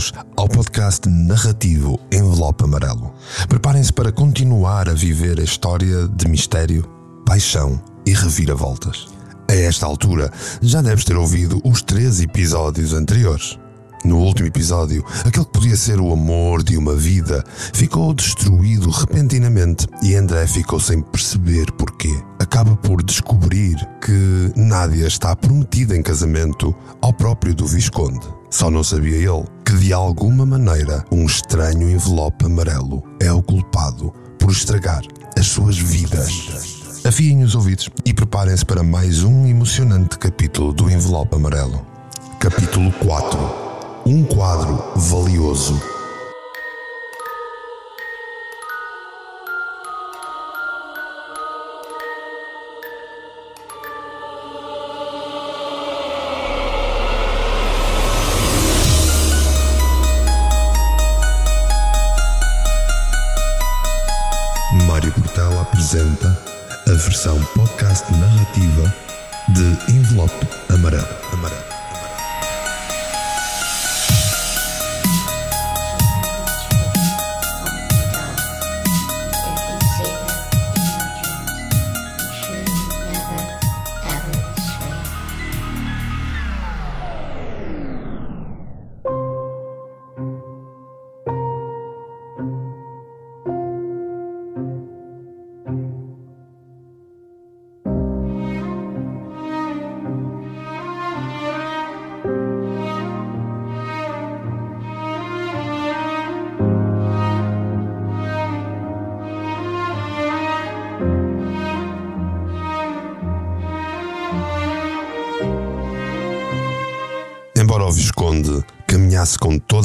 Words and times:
bem-vindos 0.00 0.12
ao 0.36 0.48
podcast 0.48 1.06
narrativo 1.08 2.00
Envelope 2.10 2.64
Amarelo. 2.64 3.12
Preparem-se 3.48 3.92
para 3.92 4.10
continuar 4.10 4.88
a 4.88 4.94
viver 4.94 5.38
a 5.38 5.42
história 5.42 6.08
de 6.08 6.26
mistério, 6.26 6.88
paixão 7.26 7.80
e 8.06 8.12
reviravoltas. 8.12 9.08
A 9.48 9.54
esta 9.54 9.84
altura, 9.84 10.32
já 10.62 10.80
deves 10.80 11.04
ter 11.04 11.16
ouvido 11.16 11.60
os 11.64 11.82
três 11.82 12.20
episódios 12.20 12.94
anteriores. 12.94 13.58
No 14.02 14.18
último 14.18 14.48
episódio, 14.48 15.04
aquele 15.26 15.44
que 15.44 15.52
podia 15.52 15.76
ser 15.76 16.00
o 16.00 16.12
amor 16.12 16.62
de 16.62 16.78
uma 16.78 16.94
vida 16.96 17.44
ficou 17.74 18.14
destruído 18.14 18.88
repentinamente 18.88 19.86
e 20.02 20.14
André 20.14 20.46
ficou 20.46 20.80
sem 20.80 21.02
perceber 21.02 21.70
porquê. 21.72 22.29
Acaba 22.52 22.74
por 22.74 23.00
descobrir 23.00 23.76
que 24.04 24.52
Nádia 24.56 25.06
está 25.06 25.36
prometida 25.36 25.96
em 25.96 26.02
casamento 26.02 26.74
ao 27.00 27.12
próprio 27.12 27.54
do 27.54 27.64
Visconde. 27.64 28.26
Só 28.50 28.68
não 28.68 28.82
sabia 28.82 29.14
ele 29.14 29.44
que, 29.64 29.72
de 29.76 29.92
alguma 29.92 30.44
maneira, 30.44 31.04
um 31.12 31.26
estranho 31.26 31.88
envelope 31.88 32.44
amarelo 32.44 33.04
é 33.20 33.32
o 33.32 33.40
culpado 33.40 34.12
por 34.36 34.50
estragar 34.50 35.02
as 35.38 35.46
suas 35.46 35.78
vidas. 35.78 37.00
Afiem 37.06 37.44
os 37.44 37.54
ouvidos 37.54 37.88
e 38.04 38.12
preparem-se 38.12 38.66
para 38.66 38.82
mais 38.82 39.22
um 39.22 39.46
emocionante 39.46 40.18
capítulo 40.18 40.72
do 40.72 40.90
Envelope 40.90 41.36
Amarelo. 41.36 41.86
Capítulo 42.40 42.90
4 42.94 43.70
um 44.04 44.24
quadro 44.24 44.92
valioso. 44.96 45.99
Apresenta 65.90 66.38
a 66.86 66.92
versão 66.92 67.42
podcast 67.56 68.12
narrativa 68.12 68.94
de 69.48 69.92
Envelope 69.92 70.46
Amarelo. 70.68 71.08
Amarelo. 71.32 71.69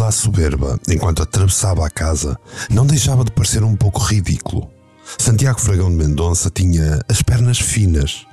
A 0.07 0.11
soberba 0.11 0.79
enquanto 0.89 1.23
atravessava 1.23 1.85
a 1.85 1.89
casa, 1.89 2.37
não 2.69 2.85
deixava 2.85 3.23
de 3.23 3.31
parecer 3.31 3.63
um 3.63 3.75
pouco 3.75 3.99
ridículo. 3.99 4.69
Santiago 5.17 5.59
Fragão 5.59 5.89
de 5.89 5.95
Mendonça 5.95 6.49
tinha 6.49 6.99
as 7.07 7.21
pernas 7.21 7.59
finas 7.59 8.25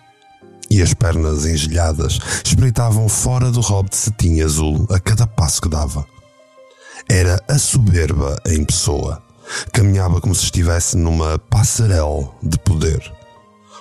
e 0.70 0.80
as 0.80 0.94
pernas 0.94 1.44
engelhadas 1.44 2.18
espreitavam 2.44 3.08
fora 3.08 3.50
do 3.50 3.60
robe 3.60 3.90
de 3.90 3.96
cetim 3.96 4.40
azul 4.40 4.86
a 4.90 4.98
cada 4.98 5.26
passo 5.26 5.60
que 5.60 5.68
dava. 5.68 6.06
Era 7.08 7.42
a 7.48 7.58
soberba 7.58 8.40
em 8.46 8.64
pessoa. 8.64 9.22
Caminhava 9.72 10.20
como 10.20 10.34
se 10.34 10.44
estivesse 10.44 10.96
numa 10.96 11.38
passarela 11.38 12.30
de 12.42 12.58
poder. 12.60 13.12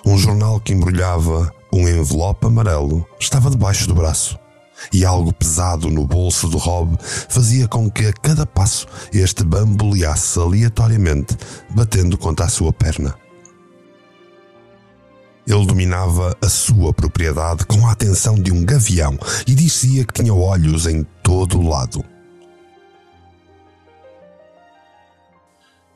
Um 0.06 0.18
jornal 0.18 0.60
que 0.60 0.74
embrulhava 0.74 1.54
um 1.72 1.88
envelope 1.88 2.46
amarelo 2.46 3.08
estava 3.20 3.50
debaixo 3.50 3.88
do 3.88 3.96
braço 3.96 4.41
e 4.92 5.06
algo 5.06 5.34
pesado 5.34 5.90
no 5.90 6.06
bolso 6.06 6.48
do 6.48 6.58
Rob 6.58 6.98
fazia 7.02 7.68
com 7.68 7.90
que 7.90 8.06
a 8.06 8.14
cada 8.14 8.46
passo 8.46 8.88
este 9.14 9.44
bamboleasse 9.44 10.40
aleatoriamente, 10.40 11.38
batendo 11.70 12.18
contra 12.18 12.46
a 12.46 12.50
sua 12.50 12.72
perna. 12.72 13.16
Ele 15.48 15.66
dominava 15.66 16.38
a 16.42 16.48
sua 16.48 16.94
propriedade 16.94 17.66
com 17.66 17.88
a 17.88 17.92
atenção 17.92 18.36
de 18.36 18.52
um 18.52 18.64
gavião 18.64 19.18
e 19.48 19.56
dizia 19.56 20.06
que 20.06 20.14
tinha 20.14 20.34
olhos 20.34 20.86
em 20.86 21.04
todo 21.24 21.60
o 21.60 21.68
lado. 21.68 22.06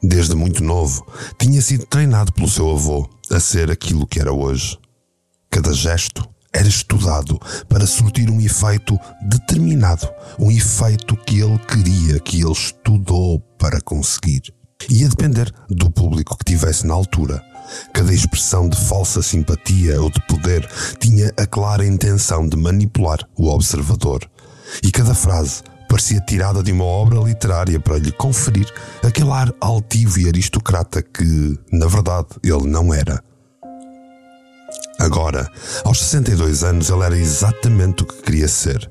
Desde 0.01 0.35
muito 0.35 0.63
novo, 0.63 1.05
tinha 1.39 1.61
sido 1.61 1.85
treinado 1.85 2.31
pelo 2.33 2.49
seu 2.49 2.69
avô 2.69 3.09
a 3.31 3.39
ser 3.39 3.71
aquilo 3.71 4.05
que 4.05 4.19
era 4.19 4.31
hoje. 4.31 4.77
Cada 5.49 5.73
gesto, 5.73 6.27
era 6.55 6.67
estudado 6.69 7.37
para 7.67 7.85
surtir 7.85 8.29
um 8.29 8.39
efeito 8.39 8.97
determinado, 9.21 10.07
um 10.39 10.49
efeito 10.49 11.17
que 11.17 11.41
ele 11.41 11.59
queria, 11.59 12.17
que 12.21 12.41
ele 12.41 12.51
estudou 12.51 13.39
para 13.59 13.81
conseguir. 13.81 14.41
Ia 14.89 15.09
depender 15.09 15.53
do 15.69 15.91
público 15.91 16.37
que 16.37 16.45
tivesse 16.45 16.87
na 16.87 16.93
altura. 16.93 17.43
Cada 17.93 18.13
expressão 18.13 18.69
de 18.69 18.77
falsa 18.77 19.21
simpatia 19.21 20.01
ou 20.01 20.09
de 20.09 20.21
poder 20.27 20.65
tinha 20.97 21.33
a 21.37 21.45
clara 21.45 21.85
intenção 21.85 22.47
de 22.47 22.55
manipular 22.55 23.19
o 23.37 23.49
observador. 23.49 24.21
E 24.81 24.91
cada 24.91 25.13
frase 25.13 25.61
parecia 25.89 26.21
tirada 26.21 26.63
de 26.63 26.71
uma 26.71 26.85
obra 26.85 27.19
literária 27.19 27.79
para 27.81 27.97
lhe 27.97 28.11
conferir 28.13 28.71
aquele 29.03 29.31
ar 29.31 29.53
altivo 29.59 30.19
e 30.19 30.27
aristocrata 30.27 31.01
que, 31.01 31.59
na 31.71 31.87
verdade, 31.87 32.27
ele 32.43 32.67
não 32.67 32.93
era. 32.93 33.21
Agora, 34.99 35.51
aos 35.83 35.99
62 35.99 36.63
anos, 36.63 36.89
ele 36.89 37.03
era 37.03 37.17
exatamente 37.17 38.03
o 38.03 38.05
que 38.05 38.21
queria 38.21 38.47
ser, 38.47 38.89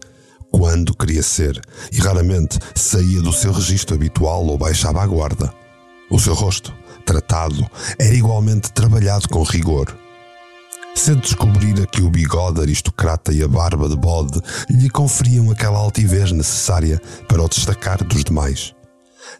quando 0.50 0.94
queria 0.94 1.22
ser, 1.22 1.60
e 1.90 1.98
raramente 1.98 2.58
saía 2.74 3.20
do 3.22 3.32
seu 3.32 3.52
registro 3.52 3.96
habitual 3.96 4.44
ou 4.46 4.58
baixava 4.58 5.02
a 5.02 5.06
guarda. 5.06 5.52
O 6.10 6.18
seu 6.18 6.34
rosto, 6.34 6.74
tratado, 7.06 7.68
era 7.98 8.14
igualmente 8.14 8.70
trabalhado 8.72 9.28
com 9.28 9.42
rigor. 9.42 9.96
Cedo 10.94 11.22
descobrira 11.22 11.86
que 11.86 12.02
o 12.02 12.10
bigode 12.10 12.60
aristocrata 12.60 13.32
e 13.32 13.42
a 13.42 13.48
barba 13.48 13.88
de 13.88 13.96
bode 13.96 14.40
lhe 14.70 14.88
conferiam 14.88 15.50
aquela 15.50 15.78
altivez 15.78 16.30
necessária 16.30 17.00
para 17.26 17.42
o 17.42 17.48
destacar 17.48 18.04
dos 18.04 18.22
demais. 18.22 18.72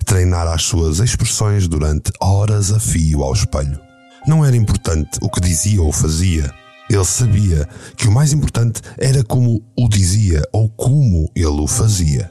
Treinara 0.04 0.52
as 0.52 0.62
suas 0.64 0.98
expressões 0.98 1.68
durante 1.68 2.10
horas 2.20 2.72
a 2.72 2.80
fio 2.80 3.22
ao 3.22 3.32
espelho. 3.32 3.83
Não 4.26 4.44
era 4.44 4.56
importante 4.56 5.18
o 5.20 5.28
que 5.28 5.40
dizia 5.40 5.82
ou 5.82 5.92
fazia. 5.92 6.50
Ele 6.88 7.04
sabia 7.04 7.68
que 7.96 8.08
o 8.08 8.12
mais 8.12 8.32
importante 8.32 8.80
era 8.98 9.22
como 9.22 9.62
o 9.76 9.88
dizia 9.88 10.42
ou 10.52 10.68
como 10.70 11.30
ele 11.34 11.46
o 11.46 11.66
fazia. 11.66 12.30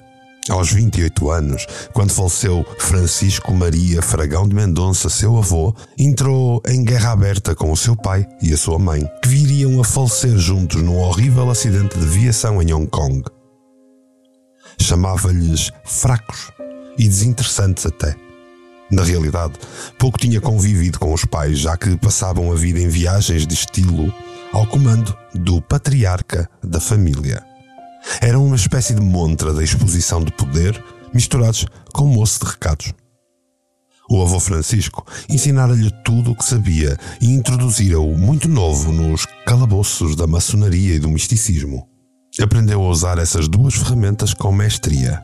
Aos 0.50 0.72
28 0.72 1.32
anos, 1.32 1.66
quando 1.94 2.12
faleceu 2.12 2.66
Francisco 2.78 3.54
Maria 3.54 4.02
Fragão 4.02 4.48
de 4.48 4.54
Mendonça, 4.54 5.08
seu 5.08 5.38
avô, 5.38 5.74
entrou 5.98 6.62
em 6.68 6.84
guerra 6.84 7.12
aberta 7.12 7.56
com 7.56 7.72
o 7.72 7.78
seu 7.78 7.96
pai 7.96 8.28
e 8.42 8.52
a 8.54 8.58
sua 8.58 8.78
mãe, 8.78 9.08
que 9.22 9.30
viriam 9.30 9.80
a 9.80 9.86
falecer 9.86 10.38
juntos 10.38 10.82
num 10.82 10.98
horrível 10.98 11.50
acidente 11.50 11.98
de 11.98 12.06
viação 12.06 12.62
em 12.62 12.74
Hong 12.74 12.88
Kong. 12.88 13.24
Chamava-lhes 14.82 15.72
fracos 15.86 16.52
e 16.98 17.08
desinteressantes 17.08 17.86
até. 17.86 18.16
Na 18.92 19.04
realidade, 19.04 19.54
pouco 19.98 20.18
tinha 20.18 20.42
convivido 20.42 21.00
com 21.00 21.14
os 21.14 21.26
pais, 21.26 21.60
já 21.60 21.76
que 21.78 21.98
passavam 21.98 22.52
a 22.52 22.56
vida 22.56 22.80
em 22.80 22.88
viagens 22.88 23.48
de 23.48 23.54
estilo 23.54 24.14
ao 24.52 24.68
comando 24.68 25.16
do 25.34 25.62
patriarca 25.62 26.50
da 26.64 26.80
família. 26.80 27.44
Era 28.22 28.38
uma 28.38 28.56
espécie 28.56 28.94
de 28.94 29.02
montra 29.02 29.54
da 29.54 29.64
exposição 29.64 30.24
de 30.24 30.32
poder 30.32 30.84
misturados 31.14 31.66
com 31.94 32.06
moço 32.06 32.40
de 32.40 32.52
recados. 32.52 32.94
O 34.10 34.22
avô 34.22 34.40
Francisco 34.40 35.06
ensinara-lhe 35.30 35.90
tudo 36.04 36.32
o 36.32 36.36
que 36.36 36.44
sabia 36.44 36.98
e 37.22 37.28
introduzira-o 37.32 38.18
muito 38.18 38.50
novo 38.50 38.92
nos 38.92 39.26
calabouços 39.46 40.16
da 40.16 40.28
maçonaria 40.28 40.96
e 40.96 41.00
do 41.00 41.10
misticismo. 41.10 41.88
Aprendeu 42.40 42.82
a 42.82 42.90
usar 42.90 43.18
essas 43.18 43.48
duas 43.48 43.76
ferramentas 43.76 44.34
com 44.34 44.52
mestria 44.52 45.24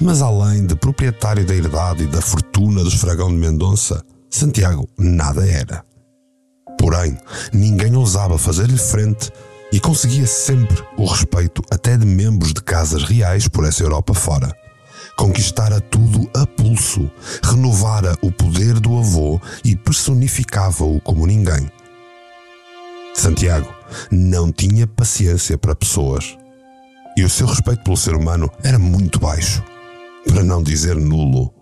mas 0.00 0.22
além 0.22 0.66
de 0.66 0.74
proprietário 0.74 1.44
da 1.44 1.54
herdade 1.54 2.04
e 2.04 2.06
da 2.06 2.20
fortuna 2.20 2.82
dos 2.82 2.94
Fragão 2.94 3.28
de 3.28 3.36
Mendonça, 3.36 4.02
Santiago 4.30 4.88
nada 4.98 5.46
era. 5.46 5.84
Porém, 6.78 7.16
ninguém 7.52 7.96
ousava 7.96 8.36
fazer-lhe 8.36 8.76
frente 8.76 9.30
e 9.72 9.80
conseguia 9.80 10.26
sempre 10.26 10.82
o 10.96 11.06
respeito 11.06 11.62
até 11.70 11.96
de 11.96 12.06
membros 12.06 12.52
de 12.52 12.62
casas 12.62 13.02
reais 13.04 13.48
por 13.48 13.64
essa 13.64 13.82
Europa 13.82 14.14
fora. 14.14 14.54
Conquistara 15.16 15.80
tudo 15.80 16.28
a 16.34 16.46
pulso, 16.46 17.10
renovara 17.42 18.16
o 18.20 18.32
poder 18.32 18.80
do 18.80 18.98
avô 18.98 19.40
e 19.64 19.76
personificava-o 19.76 21.00
como 21.00 21.26
ninguém. 21.26 21.70
Santiago 23.14 23.72
não 24.10 24.50
tinha 24.50 24.86
paciência 24.86 25.56
para 25.56 25.74
pessoas. 25.74 26.36
E 27.16 27.22
o 27.22 27.30
seu 27.30 27.46
respeito 27.46 27.84
pelo 27.84 27.96
ser 27.96 28.16
humano 28.16 28.50
era 28.62 28.78
muito 28.78 29.20
baixo, 29.20 29.62
para 30.26 30.42
não 30.42 30.62
dizer 30.62 30.96
nulo. 30.96 31.52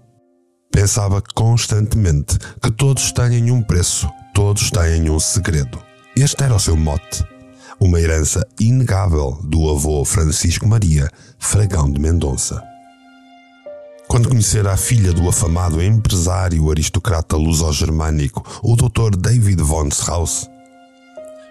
Pensava 0.70 1.22
constantemente 1.34 2.38
que 2.60 2.70
todos 2.70 3.12
têm 3.12 3.50
um 3.50 3.62
preço, 3.62 4.08
todos 4.34 4.70
têm 4.70 5.10
um 5.10 5.20
segredo. 5.20 5.78
Este 6.16 6.44
era 6.44 6.54
o 6.54 6.60
seu 6.60 6.76
mote, 6.76 7.24
uma 7.78 8.00
herança 8.00 8.46
inegável 8.58 9.38
do 9.44 9.70
avô 9.70 10.04
Francisco 10.04 10.66
Maria 10.66 11.10
Fragão 11.38 11.90
de 11.90 12.00
Mendonça. 12.00 12.62
Quando 14.08 14.28
conhecera 14.28 14.72
a 14.72 14.76
filha 14.76 15.12
do 15.12 15.28
afamado 15.28 15.82
empresário 15.82 16.70
aristocrata 16.70 17.36
luso-germânico, 17.36 18.44
o 18.62 18.76
Dr. 18.76 19.16
David 19.16 19.62
von 19.62 19.88
Strauss, 19.88 20.50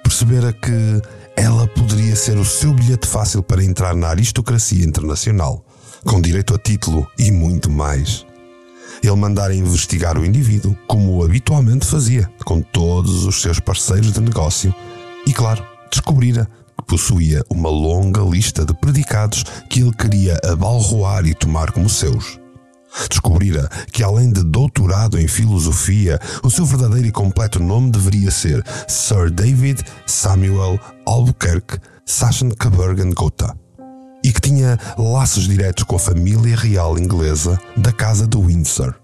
percebera 0.03 0.53
que 0.53 1.01
ela 1.35 1.67
poderia 1.67 2.15
ser 2.15 2.37
o 2.37 2.45
seu 2.45 2.73
bilhete 2.73 3.07
fácil 3.07 3.41
para 3.41 3.63
entrar 3.63 3.95
na 3.95 4.09
aristocracia 4.09 4.85
internacional, 4.85 5.65
com 6.06 6.21
direito 6.21 6.56
a 6.56 6.57
título 6.57 7.07
e 7.18 7.31
muito 7.31 7.69
mais. 7.69 8.25
Ele 9.03 9.15
mandara 9.15 9.56
investigar 9.56 10.18
o 10.18 10.25
indivíduo, 10.25 10.77
como 10.88 11.24
habitualmente 11.24 11.86
fazia, 11.86 12.30
com 12.45 12.62
todos 12.62 13.25
os 13.25 13.42
seus 13.42 13.59
parceiros 13.59 14.12
de 14.12 14.19
negócio, 14.19 14.74
e, 15.25 15.33
claro, 15.33 15.65
descobrira 15.92 16.48
que 16.77 16.86
possuía 16.86 17.44
uma 17.50 17.69
longa 17.69 18.21
lista 18.21 18.65
de 18.65 18.74
predicados 18.74 19.44
que 19.69 19.81
ele 19.81 19.94
queria 19.94 20.38
abalroar 20.44 21.25
e 21.25 21.33
tomar 21.33 21.71
como 21.71 21.89
seus. 21.89 22.39
Descobrira 23.09 23.69
que, 23.92 24.03
além 24.03 24.31
de 24.31 24.44
doutorado 24.44 25.18
em 25.18 25.27
filosofia, 25.27 26.19
o 26.44 26.50
seu 26.50 26.65
verdadeiro 26.65 27.07
e 27.07 27.12
completo 27.12 27.59
nome 27.59 27.89
deveria 27.89 28.30
ser 28.30 28.63
Sir 28.88 29.31
David 29.31 29.81
Samuel 30.06 30.80
Albuquerque 31.06 31.80
Sachsen-Coburg-Gotha 32.06 33.60
e 34.23 34.31
que 34.31 34.41
tinha 34.41 34.77
laços 34.97 35.47
diretos 35.47 35.83
com 35.83 35.95
a 35.95 36.00
família 36.00 36.56
real 36.56 36.97
inglesa 36.97 37.59
da 37.77 37.91
Casa 37.91 38.27
de 38.27 38.38
Windsor. 38.38 38.95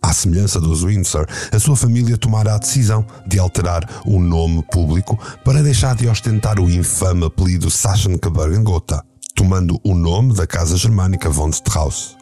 À 0.00 0.12
semelhança 0.12 0.60
dos 0.60 0.84
Windsor, 0.84 1.26
a 1.52 1.58
sua 1.58 1.76
família 1.76 2.16
tomara 2.16 2.54
a 2.54 2.58
decisão 2.58 3.04
de 3.26 3.38
alterar 3.38 3.82
o 4.06 4.20
nome 4.20 4.62
público 4.70 5.18
para 5.44 5.62
deixar 5.62 5.96
de 5.96 6.06
ostentar 6.06 6.60
o 6.60 6.70
infame 6.70 7.26
apelido 7.26 7.68
Sachsen-Coburg-Gotha, 7.68 9.02
tomando 9.34 9.80
o 9.82 9.94
nome 9.94 10.34
da 10.34 10.46
Casa 10.46 10.76
Germânica 10.76 11.28
von 11.28 11.50
Strauss. 11.50 12.16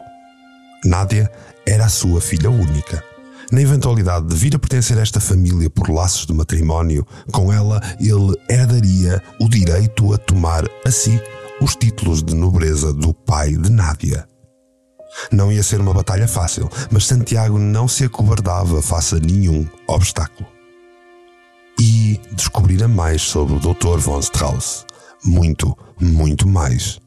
Nádia 0.83 1.31
era 1.67 1.85
a 1.85 1.89
sua 1.89 2.19
filha 2.19 2.49
única. 2.49 3.03
Na 3.51 3.61
eventualidade 3.61 4.27
de 4.27 4.35
vir 4.35 4.55
a 4.55 4.59
pertencer 4.59 4.97
a 4.97 5.01
esta 5.01 5.21
família 5.21 5.69
por 5.69 5.89
laços 5.89 6.25
de 6.25 6.33
matrimónio, 6.33 7.07
com 7.31 7.53
ela 7.53 7.81
ele 7.99 8.35
herdaria 8.49 9.21
o 9.39 9.47
direito 9.47 10.13
a 10.13 10.17
tomar 10.17 10.65
a 10.85 10.91
si 10.91 11.21
os 11.61 11.75
títulos 11.75 12.23
de 12.23 12.35
nobreza 12.35 12.93
do 12.93 13.13
pai 13.13 13.53
de 13.53 13.71
Nádia. 13.71 14.27
Não 15.31 15.51
ia 15.51 15.63
ser 15.63 15.79
uma 15.79 15.93
batalha 15.93 16.27
fácil, 16.27 16.69
mas 16.91 17.05
Santiago 17.05 17.57
não 17.57 17.87
se 17.87 18.03
acovardava 18.03 18.81
face 18.81 19.15
a 19.15 19.19
nenhum 19.19 19.67
obstáculo. 19.87 20.47
E 21.79 22.19
descobrira 22.33 22.87
mais 22.87 23.21
sobre 23.21 23.55
o 23.55 23.59
Dr. 23.59 23.97
von 23.97 24.19
Strauss. 24.19 24.85
Muito, 25.23 25.77
muito 25.99 26.47
mais. 26.47 26.99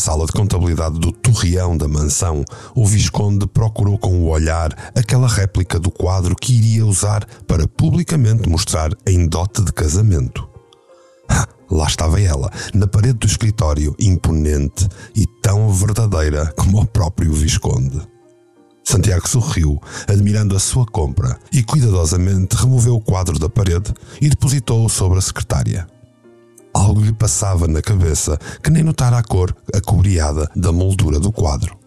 Sala 0.00 0.24
de 0.24 0.32
contabilidade 0.32 0.98
do 0.98 1.12
torreão 1.12 1.76
da 1.76 1.86
mansão, 1.86 2.42
o 2.74 2.86
Visconde 2.86 3.46
procurou 3.46 3.98
com 3.98 4.18
o 4.20 4.28
olhar 4.28 4.74
aquela 4.94 5.28
réplica 5.28 5.78
do 5.78 5.90
quadro 5.90 6.34
que 6.34 6.54
iria 6.54 6.86
usar 6.86 7.26
para 7.46 7.68
publicamente 7.68 8.48
mostrar 8.48 8.90
em 9.06 9.28
dote 9.28 9.62
de 9.62 9.72
casamento. 9.72 10.48
Lá 11.70 11.86
estava 11.86 12.18
ela, 12.18 12.50
na 12.72 12.86
parede 12.86 13.18
do 13.18 13.26
escritório, 13.26 13.94
imponente 14.00 14.88
e 15.14 15.26
tão 15.42 15.70
verdadeira 15.70 16.46
como 16.56 16.80
o 16.80 16.86
próprio 16.86 17.34
Visconde. 17.34 18.00
Santiago 18.82 19.28
sorriu, 19.28 19.78
admirando 20.08 20.56
a 20.56 20.58
sua 20.58 20.86
compra, 20.86 21.38
e 21.52 21.62
cuidadosamente 21.62 22.56
removeu 22.56 22.96
o 22.96 23.00
quadro 23.00 23.38
da 23.38 23.50
parede 23.50 23.92
e 24.20 24.30
depositou-o 24.30 24.88
sobre 24.88 25.18
a 25.18 25.22
secretária. 25.22 25.86
Passava 27.20 27.68
na 27.68 27.82
cabeça 27.82 28.38
que 28.62 28.70
nem 28.70 28.82
notara 28.82 29.18
a 29.18 29.22
cor 29.22 29.54
acobreada 29.74 30.50
da 30.56 30.72
moldura 30.72 31.20
do 31.20 31.30
quadro. 31.30 31.78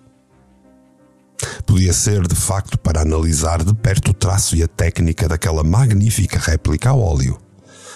Podia 1.65 1.91
ser, 1.91 2.27
de 2.27 2.35
facto, 2.35 2.77
para 2.77 3.01
analisar 3.01 3.63
de 3.63 3.73
perto 3.73 4.11
o 4.11 4.13
traço 4.13 4.55
e 4.55 4.61
a 4.61 4.67
técnica 4.67 5.27
daquela 5.27 5.63
magnífica 5.63 6.37
réplica 6.37 6.91
a 6.91 6.93
óleo. 6.93 7.39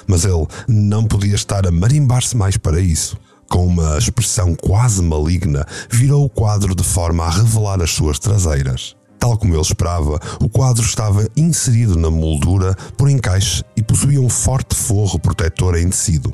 Mas 0.08 0.26
ele 0.26 0.48
não 0.68 1.06
podia 1.06 1.36
estar 1.36 1.68
a 1.68 1.72
marimbar-se 1.72 2.36
mais 2.36 2.58
para 2.58 2.80
isso. 2.80 3.16
Com 3.48 3.68
uma 3.68 4.00
expressão 4.00 4.56
quase 4.56 5.04
maligna, 5.04 5.64
virou 5.92 6.26
o 6.26 6.30
quadro 6.30 6.74
de 6.74 6.84
forma 6.84 7.24
a 7.24 7.30
revelar 7.30 7.84
as 7.84 7.92
suas 7.92 8.18
traseiras. 8.18 8.96
Tal 9.20 9.38
como 9.38 9.54
ele 9.54 9.62
esperava, 9.62 10.20
o 10.42 10.50
quadro 10.50 10.84
estava 10.84 11.28
inserido 11.38 12.00
na 12.00 12.10
moldura 12.10 12.74
por 12.98 13.08
encaixe 13.08 13.64
e 13.76 13.84
possuía 13.84 14.20
um 14.20 14.28
forte 14.28 14.76
forro 14.76 15.20
protetor 15.20 15.78
em 15.78 15.88
tecido. 15.88 16.34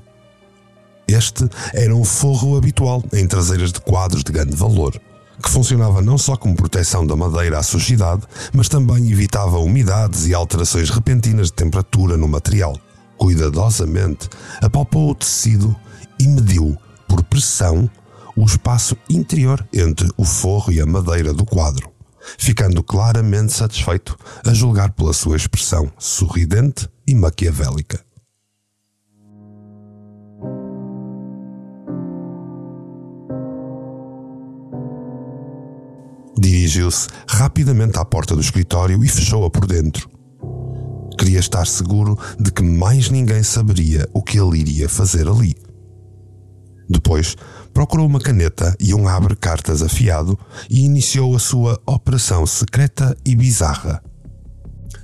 Este 1.08 1.48
era 1.74 1.96
um 1.96 2.04
forro 2.04 2.58
habitual 2.58 3.04
em 3.14 3.28
traseiras 3.28 3.72
de 3.72 3.82
quadros 3.82 4.24
de 4.24 4.32
grande 4.32 4.56
valor, 4.56 5.00
que 5.42 5.50
funcionava 5.50 6.02
não 6.02 6.18
só 6.18 6.36
como 6.36 6.56
proteção 6.56 7.06
da 7.06 7.16
madeira 7.16 7.60
à 7.60 7.64
sujidade, 7.64 8.24
mas 8.54 8.70
também 8.70 9.12
evitava 9.12 9.58
umidades 9.60 10.28
e 10.28 10.34
alterações 10.34 10.90
repentinas 10.90 11.48
de 11.48 11.54
temperatura 11.54 12.16
no 12.16 12.28
material. 12.28 12.78
Cuidadosamente, 13.18 14.30
apalpou 14.62 15.12
o 15.12 15.16
tecido 15.16 15.76
e 16.20 16.28
mediu, 16.28 16.78
por 17.08 17.24
pressão, 17.24 17.90
o 18.36 18.46
espaço 18.46 18.98
interior 19.10 19.66
entre 19.74 20.10
o 20.18 20.26
forro 20.26 20.72
e 20.72 20.82
a 20.82 20.86
madeira 20.86 21.34
do 21.34 21.46
quadro, 21.46 21.92
ficando 22.38 22.82
claramente 22.82 23.54
satisfeito 23.54 24.18
a 24.46 24.54
julgar 24.54 24.92
pela 24.92 25.14
sua 25.14 25.36
expressão 25.36 25.92
sorridente 26.00 26.90
e 27.08 27.14
maquiavélica. 27.14 28.04
Dirigiu-se 36.74 37.08
rapidamente 37.28 38.00
à 38.00 38.06
porta 38.06 38.34
do 38.34 38.42
escritório 38.42 39.04
e 39.04 39.08
fechou-a 39.08 39.48
por 39.48 39.68
dentro. 39.68 40.10
Queria 41.20 41.38
estar 41.38 41.68
seguro 41.68 42.18
de 42.40 42.52
que 42.52 42.64
mais 42.64 43.12
ninguém 43.12 43.44
saberia 43.44 44.10
o 44.12 44.24
que 44.24 44.40
ele 44.40 44.58
iria 44.58 44.90
fazer 44.90 45.28
ali. 45.28 45.56
Depois, 46.90 47.36
procurou 47.76 48.08
uma 48.08 48.20
caneta 48.20 48.76
e 48.80 48.92
um 48.92 49.08
abre-cartas 49.08 49.84
afiado 49.84 50.36
e 50.68 50.84
iniciou 50.84 51.36
a 51.36 51.40
sua 51.40 51.80
operação 51.86 52.44
secreta 52.48 53.16
e 53.24 53.36
bizarra. 53.36 54.02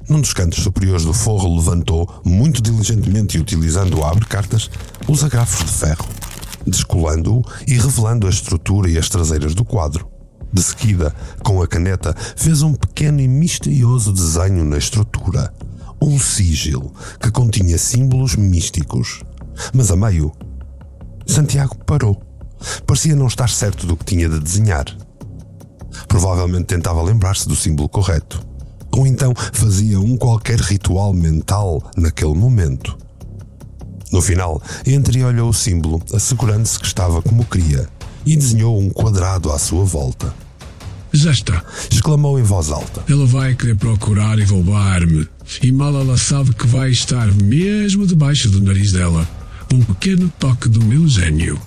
Num 0.10 0.22
dos 0.22 0.34
cantos 0.34 0.64
superiores 0.64 1.06
do 1.06 1.14
forro, 1.14 1.56
levantou, 1.56 2.20
muito 2.26 2.64
diligentemente 2.64 3.38
e 3.38 3.42
utilizando 3.42 4.00
o 4.00 4.04
abre-cartas, 4.04 4.72
os 5.08 5.24
agrafos 5.24 5.64
de 5.64 5.72
ferro, 5.72 6.08
descolando-o 6.66 7.44
e 7.68 7.76
revelando 7.76 8.26
a 8.26 8.32
estrutura 8.32 8.90
e 8.90 8.98
as 8.98 9.08
traseiras 9.08 9.54
do 9.54 9.64
quadro. 9.64 10.19
De 10.52 10.64
seguida, 10.64 11.14
com 11.44 11.62
a 11.62 11.68
caneta, 11.68 12.16
fez 12.36 12.64
um 12.64 12.74
pequeno 12.74 13.22
e 13.22 13.28
misterioso 13.28 14.12
desenho 14.12 14.66
na 14.66 14.78
estrutura. 14.78 15.54
Um 16.02 16.18
sigilo 16.18 16.92
que 17.20 17.30
continha 17.30 17.78
símbolos 17.78 18.36
místicos. 18.36 19.22
Mas 19.74 19.92
a 19.92 19.96
meio, 19.96 20.32
Santiago 21.28 21.76
parou. 21.86 22.20
Parecia 22.86 23.16
não 23.16 23.28
estar 23.28 23.50
certo 23.50 23.86
do 23.86 23.96
que 23.96 24.06
tinha 24.06 24.28
de 24.28 24.40
desenhar. 24.40 24.86
Provavelmente 26.08 26.66
tentava 26.66 27.02
lembrar-se 27.02 27.48
do 27.48 27.56
símbolo 27.56 27.88
correto. 27.88 28.42
Ou 28.92 29.06
então 29.06 29.34
fazia 29.54 30.00
um 30.00 30.18
qualquer 30.18 30.60
ritual 30.60 31.14
mental 31.14 31.82
naquele 31.96 32.34
momento. 32.34 32.98
No 34.12 34.22
final, 34.22 34.60
entreolhou 34.88 35.50
o 35.50 35.54
símbolo, 35.54 36.02
assegurando-se 36.12 36.80
que 36.80 36.88
estava 36.88 37.22
como 37.22 37.46
queria 37.46 37.88
e 38.30 38.36
desenhou 38.36 38.80
um 38.80 38.92
quadrado 38.92 39.52
à 39.52 39.58
sua 39.58 39.84
volta. 39.84 40.32
Já 41.12 41.32
está. 41.32 41.64
Exclamou 41.92 42.40
em 42.40 42.44
voz 42.44 42.70
alta. 42.70 43.04
Ela 43.10 43.26
vai 43.26 43.56
querer 43.56 43.76
procurar 43.76 44.38
e 44.38 44.44
roubar-me. 44.44 45.28
E 45.64 45.72
mal 45.72 45.96
ela 45.96 46.16
sabe 46.16 46.54
que 46.54 46.68
vai 46.68 46.92
estar 46.92 47.26
mesmo 47.34 48.06
debaixo 48.06 48.48
do 48.50 48.62
nariz 48.62 48.92
dela. 48.92 49.28
Um 49.74 49.82
pequeno 49.82 50.32
toque 50.38 50.70
do 50.70 50.84
meu 50.86 51.08
gênio. 51.08 51.60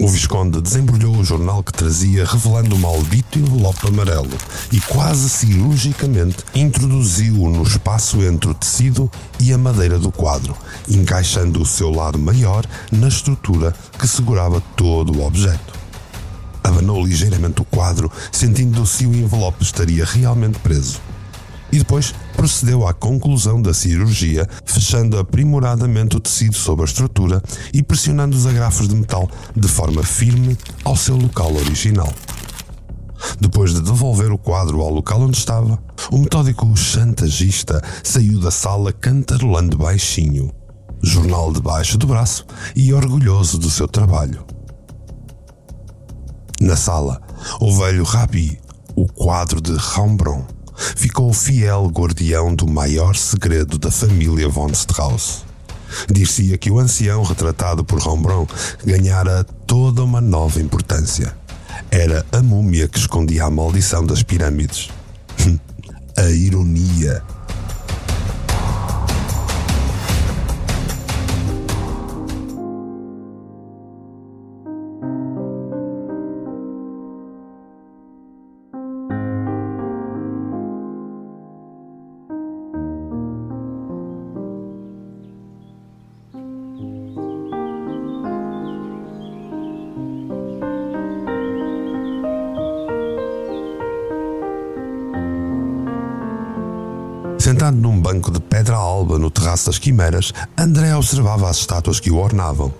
O 0.00 0.08
Visconde 0.08 0.60
desembrulhou 0.60 1.16
o 1.16 1.24
jornal 1.24 1.62
que 1.62 1.72
trazia, 1.72 2.24
revelando 2.24 2.74
o 2.74 2.78
maldito 2.78 3.38
envelope 3.38 3.86
amarelo 3.86 4.36
e, 4.72 4.80
quase 4.80 5.28
cirurgicamente, 5.28 6.38
introduziu-o 6.52 7.48
no 7.48 7.62
espaço 7.62 8.20
entre 8.22 8.50
o 8.50 8.54
tecido 8.54 9.08
e 9.38 9.52
a 9.52 9.58
madeira 9.58 10.00
do 10.00 10.10
quadro, 10.10 10.56
encaixando 10.88 11.62
o 11.62 11.66
seu 11.66 11.90
lado 11.90 12.18
maior 12.18 12.66
na 12.90 13.06
estrutura 13.06 13.72
que 13.96 14.08
segurava 14.08 14.60
todo 14.74 15.16
o 15.16 15.24
objeto. 15.24 15.81
Abanou 16.72 17.04
ligeiramente 17.04 17.60
o 17.60 17.64
quadro, 17.66 18.10
sentindo 18.32 18.86
se 18.86 19.06
o 19.06 19.14
envelope 19.14 19.62
estaria 19.62 20.06
realmente 20.06 20.58
preso 20.58 21.00
e 21.72 21.78
depois 21.78 22.14
procedeu 22.36 22.86
à 22.86 22.92
conclusão 22.92 23.60
da 23.60 23.72
cirurgia, 23.72 24.46
fechando 24.64 25.18
aprimoradamente 25.18 26.16
o 26.16 26.20
tecido 26.20 26.54
sobre 26.54 26.82
a 26.82 26.84
estrutura 26.84 27.42
e 27.72 27.82
pressionando 27.82 28.36
os 28.36 28.46
agrafos 28.46 28.86
de 28.86 28.94
metal 28.94 29.28
de 29.56 29.66
forma 29.66 30.02
firme 30.02 30.56
ao 30.84 30.94
seu 30.94 31.16
local 31.16 31.54
original. 31.54 32.12
Depois 33.40 33.72
de 33.72 33.80
devolver 33.80 34.30
o 34.30 34.38
quadro 34.38 34.82
ao 34.82 34.90
local 34.90 35.22
onde 35.22 35.38
estava, 35.38 35.78
o 36.10 36.18
metódico 36.18 36.76
chantagista 36.76 37.82
saiu 38.02 38.38
da 38.38 38.50
sala 38.50 38.92
cantarolando 38.92 39.78
baixinho, 39.78 40.52
jornal 41.02 41.52
debaixo 41.52 41.96
do 41.96 42.06
braço 42.06 42.44
e 42.76 42.92
orgulhoso 42.92 43.58
do 43.58 43.70
seu 43.70 43.88
trabalho. 43.88 44.44
Na 46.62 46.76
sala, 46.76 47.20
o 47.60 47.76
velho 47.76 48.04
Rabi, 48.04 48.56
o 48.94 49.08
quadro 49.08 49.60
de 49.60 49.72
Rembrandt, 49.72 50.46
ficou 50.76 51.32
fiel 51.32 51.88
guardião 51.88 52.54
do 52.54 52.68
maior 52.68 53.16
segredo 53.16 53.80
da 53.80 53.90
família 53.90 54.48
von 54.48 54.68
Strauss. 54.68 55.44
Dir-se-ia 56.08 56.56
que 56.56 56.70
o 56.70 56.78
ancião 56.78 57.24
retratado 57.24 57.84
por 57.84 57.98
Rembrandt 57.98 58.54
ganhara 58.84 59.42
toda 59.66 60.04
uma 60.04 60.20
nova 60.20 60.62
importância. 60.62 61.34
Era 61.90 62.24
a 62.30 62.40
múmia 62.40 62.86
que 62.86 63.00
escondia 63.00 63.42
a 63.42 63.50
maldição 63.50 64.06
das 64.06 64.22
pirâmides. 64.22 64.88
a 66.16 66.30
ironia 66.30 67.24
das 99.72 99.78
quimeras, 99.78 100.34
André 100.58 100.94
observava 100.94 101.48
as 101.48 101.56
estátuas 101.56 101.98
que 101.98 102.10
o 102.10 102.18
ornavam. 102.18 102.74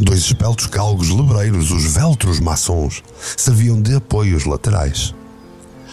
Dois 0.00 0.20
espeltos 0.20 0.64
galgos 0.64 1.10
lebreiros, 1.10 1.70
os 1.70 1.84
veltros 1.92 2.40
maçons, 2.40 3.02
serviam 3.36 3.82
de 3.82 3.96
apoios 3.96 4.46
laterais. 4.46 5.14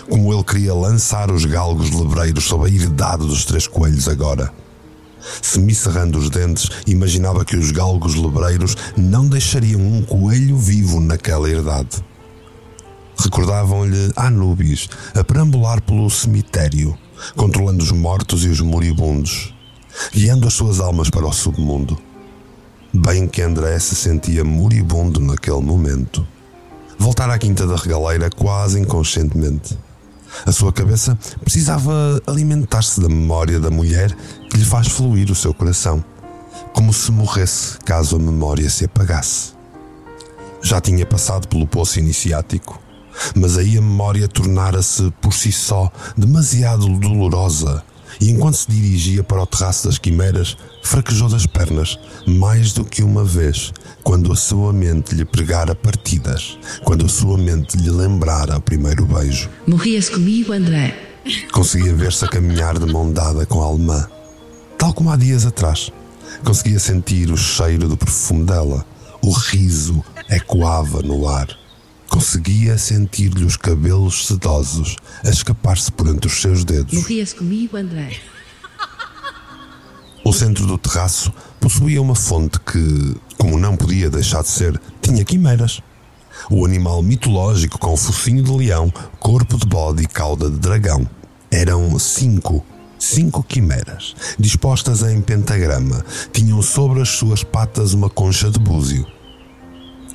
Como 0.10 0.34
ele 0.34 0.44
queria 0.46 0.74
lançar 0.74 1.30
os 1.30 1.44
galgos 1.44 1.90
lebreiros 1.90 2.46
sob 2.46 2.66
a 2.66 2.70
herdade 2.74 3.28
dos 3.28 3.44
três 3.44 3.68
coelhos 3.68 4.08
agora. 4.08 4.54
Semicerrando 5.42 6.18
os 6.18 6.30
dentes, 6.30 6.70
imaginava 6.88 7.44
que 7.44 7.58
os 7.58 7.72
galgos 7.72 8.16
lebreiros 8.16 8.78
não 8.96 9.28
deixariam 9.28 9.82
um 9.82 10.02
coelho 10.02 10.56
vivo 10.56 11.02
naquela 11.02 11.50
herdade. 11.50 12.02
Recordavam-lhe 13.18 14.14
Anubis 14.16 14.88
a 15.14 15.26
perambular 15.26 15.82
pelo 15.82 16.10
cemitério, 16.10 16.98
controlando 17.36 17.84
os 17.84 17.92
mortos 17.92 18.46
e 18.46 18.48
os 18.48 18.62
moribundos, 18.62 19.54
guiando 20.14 20.48
as 20.48 20.54
suas 20.54 20.80
almas 20.80 21.10
para 21.10 21.26
o 21.26 21.34
submundo. 21.34 21.98
Bem 22.94 23.28
que 23.28 23.42
André 23.42 23.80
se 23.80 23.96
sentia 23.96 24.44
moribundo 24.44 25.20
naquele 25.20 25.62
momento. 25.62 26.28
Voltar 27.00 27.30
à 27.30 27.38
Quinta 27.38 27.66
da 27.66 27.76
Regaleira 27.76 28.30
quase 28.30 28.80
inconscientemente. 28.80 29.78
A 30.46 30.52
sua 30.52 30.72
cabeça 30.72 31.18
precisava 31.42 32.22
alimentar-se 32.26 33.02
da 33.02 33.10
memória 33.10 33.60
da 33.60 33.70
mulher 33.70 34.16
que 34.50 34.58
lhe 34.58 34.66
faz 34.66 34.88
fluir 34.88 35.32
o 35.32 35.36
seu 35.36 35.54
coração, 35.54 36.04
como 36.74 36.94
se 36.94 37.12
morresse 37.12 37.78
caso 37.80 38.16
a 38.16 38.20
memória 38.20 38.70
se 38.70 38.86
apagasse. 38.86 39.54
Já 40.62 40.80
tinha 40.80 41.06
passado 41.06 41.48
pelo 41.48 41.68
poço 41.68 42.00
iniciático, 42.00 42.80
mas 43.36 43.58
aí 43.58 43.78
a 43.78 43.82
memória 43.82 44.28
tornara-se 44.28 45.12
por 45.22 45.34
si 45.34 45.52
só 45.52 45.92
demasiado 46.16 46.88
dolorosa 47.00 47.84
e 48.22 48.30
enquanto 48.30 48.56
se 48.56 48.72
dirigia 48.72 49.24
para 49.24 49.42
o 49.42 49.48
terraço 49.48 49.88
das 49.88 49.98
quimeras, 49.98 50.56
fraquejou 50.84 51.28
das 51.28 51.48
pernas 51.48 51.98
mais 52.28 52.72
do 52.72 52.86
que 52.86 53.02
uma 53.02 53.24
vez, 53.24 53.74
quando 54.04 54.32
a 54.32 54.36
sua 54.36 54.72
mente 54.72 55.16
lhe 55.16 55.26
pregara 55.26 55.74
partidas, 55.74 56.56
quando 56.84 57.08
a 57.08 57.10
sua 57.10 57.36
mente 57.36 57.76
lhe 57.78 57.90
lembrara 57.90 58.58
o 58.58 58.62
primeiro 58.62 59.08
beijo. 59.08 59.50
Morrias 59.66 60.08
comigo, 60.08 60.54
André? 60.54 60.96
Conseguia 61.52 61.96
ver-se 61.96 62.24
a 62.24 62.28
caminhar 62.28 62.78
de 62.78 62.86
mão 62.86 63.12
dada 63.12 63.44
com 63.48 63.62
a 63.62 63.66
alemã, 63.66 64.08
tal 64.78 64.94
como 64.94 65.10
há 65.10 65.16
dias 65.16 65.46
atrás. 65.46 65.92
Conseguia 66.44 66.80
sentir 66.80 67.32
o 67.32 67.38
cheiro 67.38 67.88
do 67.88 67.98
perfume 67.98 68.46
dela, 68.46 68.86
o 69.24 69.32
riso 69.32 70.04
ecoava 70.30 71.02
no 71.02 71.28
ar. 71.28 71.61
Conseguia 72.12 72.78
sentir-lhe 72.78 73.46
os 73.46 73.56
cabelos 73.56 74.28
sedosos 74.28 74.98
a 75.24 75.30
escapar-se 75.30 75.90
por 75.94 76.08
entre 76.08 76.28
os 76.28 76.42
seus 76.42 76.66
dedos. 76.66 76.94
Morrias 76.94 77.32
comigo, 77.32 77.78
André? 77.78 78.20
O 80.24 80.34
centro 80.34 80.68
do 80.68 80.78
terraço 80.78 81.34
possuía 81.62 82.02
uma 82.02 82.14
fonte 82.14 82.60
que, 82.60 83.16
como 83.38 83.58
não 83.58 83.78
podia 83.78 84.10
deixar 84.10 84.44
de 84.44 84.50
ser, 84.50 84.80
tinha 85.02 85.24
quimeras. 85.24 85.82
O 86.50 86.66
animal 86.66 87.02
mitológico 87.02 87.80
com 87.80 87.96
focinho 87.96 88.44
de 88.44 88.52
leão, 88.52 88.92
corpo 89.18 89.58
de 89.58 89.66
bode 89.66 90.04
e 90.04 90.08
cauda 90.08 90.50
de 90.50 90.60
dragão. 90.60 91.08
Eram 91.50 91.98
cinco, 91.98 92.64
cinco 93.00 93.42
quimeras, 93.42 94.16
dispostas 94.38 95.02
em 95.02 95.22
pentagrama. 95.22 96.06
Tinham 96.34 96.62
sobre 96.62 97.02
as 97.02 97.10
suas 97.10 97.42
patas 97.42 97.94
uma 97.94 98.10
concha 98.10 98.52
de 98.52 98.60
búzio. 98.60 99.08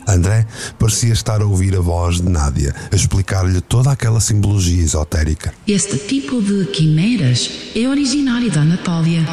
André 0.07 0.47
parecia 0.79 1.13
estar 1.13 1.43
a 1.43 1.47
ouvir 1.47 1.75
a 1.75 1.81
voz 1.81 2.21
de 2.21 2.29
Nádia, 2.29 2.75
a 2.93 2.95
explicar-lhe 2.95 3.61
toda 3.61 3.91
aquela 3.91 4.21
simbologia 4.21 4.83
esotérica. 4.83 5.53
Este 5.67 5.99
tipo 5.99 6.41
de 6.41 6.67
quimeras 6.67 7.51
é 7.75 7.89
originário 7.89 8.51
da 8.51 8.61
Anatólia. 8.61 9.27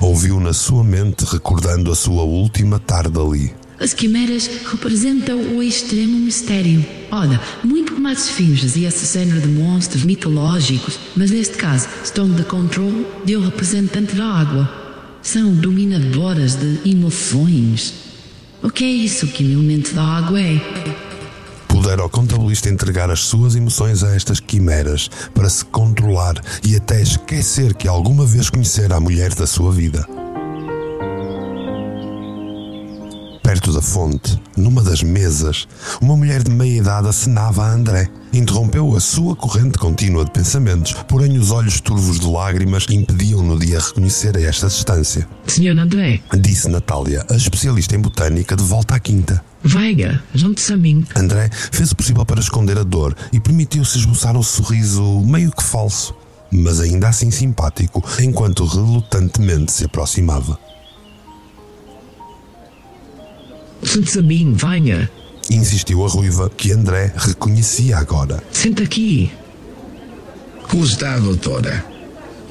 Ouviu 0.00 0.38
na 0.38 0.52
sua 0.52 0.84
mente, 0.84 1.24
recordando 1.24 1.90
a 1.90 1.96
sua 1.96 2.22
última 2.22 2.78
tarde 2.78 3.18
ali. 3.18 3.52
As 3.80 3.94
quimeras 3.94 4.48
representam 4.70 5.38
o 5.56 5.62
extremo 5.62 6.18
mistério. 6.18 6.84
Olha, 7.12 7.40
muito 7.62 7.94
como 7.94 8.08
as 8.08 8.24
esfinges 8.24 8.76
e 8.76 8.84
esse 8.84 9.18
género 9.18 9.40
de 9.40 9.48
monstros 9.48 10.02
mitológicos, 10.02 10.98
mas 11.16 11.30
neste 11.30 11.56
caso 11.56 11.88
estão 12.02 12.28
de 12.28 12.42
controle 12.42 13.06
de 13.24 13.36
um 13.36 13.44
representante 13.44 14.16
da 14.16 14.24
água. 14.24 14.68
São 15.22 15.54
dominadoras 15.54 16.56
de 16.56 16.90
emoções. 16.90 18.07
O 18.60 18.70
que 18.70 18.84
é 18.84 18.88
isso 18.88 19.26
que 19.28 19.44
humilmente 19.44 19.94
da 19.94 20.02
água 20.02 20.40
é? 20.40 20.60
Pudera 21.68 22.04
o 22.04 22.08
contabilista 22.10 22.68
entregar 22.68 23.08
as 23.08 23.20
suas 23.20 23.54
emoções 23.54 24.02
a 24.02 24.16
estas 24.16 24.40
quimeras 24.40 25.08
para 25.32 25.48
se 25.48 25.64
controlar 25.64 26.34
e 26.66 26.74
até 26.74 27.00
esquecer 27.00 27.72
que 27.74 27.86
alguma 27.86 28.26
vez 28.26 28.50
conhecera 28.50 28.96
a 28.96 29.00
mulher 29.00 29.32
da 29.34 29.46
sua 29.46 29.70
vida. 29.70 30.04
Perto 33.48 33.72
da 33.72 33.80
fonte, 33.80 34.38
numa 34.58 34.82
das 34.82 35.02
mesas, 35.02 35.66
uma 36.02 36.14
mulher 36.14 36.42
de 36.42 36.50
meia 36.50 36.80
idade 36.80 37.08
acenava 37.08 37.64
a 37.64 37.72
André. 37.72 38.06
Interrompeu 38.30 38.94
a 38.94 39.00
sua 39.00 39.34
corrente 39.34 39.78
contínua 39.78 40.22
de 40.22 40.30
pensamentos, 40.30 40.92
porém 41.08 41.38
os 41.38 41.50
olhos 41.50 41.80
turvos 41.80 42.20
de 42.20 42.26
lágrimas 42.26 42.84
impediam-no 42.90 43.58
de 43.58 43.74
a 43.74 43.80
reconhecer 43.80 44.36
a 44.36 44.42
esta 44.42 44.66
distância. 44.66 45.26
Senhor 45.46 45.78
André, 45.78 46.20
Disse 46.38 46.68
Natália, 46.68 47.24
a 47.30 47.36
especialista 47.36 47.96
em 47.96 48.00
botânica, 48.00 48.54
de 48.54 48.62
volta 48.62 48.96
à 48.96 49.00
quinta. 49.00 49.42
Veiga, 49.64 50.22
junte-se 50.34 50.74
a 50.74 50.76
mim. 50.76 51.06
André 51.16 51.48
fez 51.72 51.90
o 51.90 51.96
possível 51.96 52.26
para 52.26 52.40
esconder 52.40 52.76
a 52.76 52.82
dor 52.82 53.16
e 53.32 53.40
permitiu-se 53.40 53.96
esboçar 53.96 54.36
um 54.36 54.42
sorriso 54.42 55.22
meio 55.22 55.50
que 55.52 55.62
falso, 55.62 56.14
mas 56.52 56.80
ainda 56.80 57.08
assim 57.08 57.30
simpático, 57.30 58.04
enquanto 58.20 58.66
relutantemente 58.66 59.72
se 59.72 59.86
aproximava. 59.86 60.67
Mim, 64.22 64.52
venha. 64.54 65.10
Insistiu 65.50 66.04
a 66.04 66.08
ruiva, 66.08 66.50
que 66.50 66.72
André 66.72 67.12
reconhecia 67.16 67.96
agora. 67.96 68.42
Senta 68.52 68.82
aqui. 68.82 69.30
Como 70.68 70.84
está, 70.84 71.18
doutora? 71.18 71.84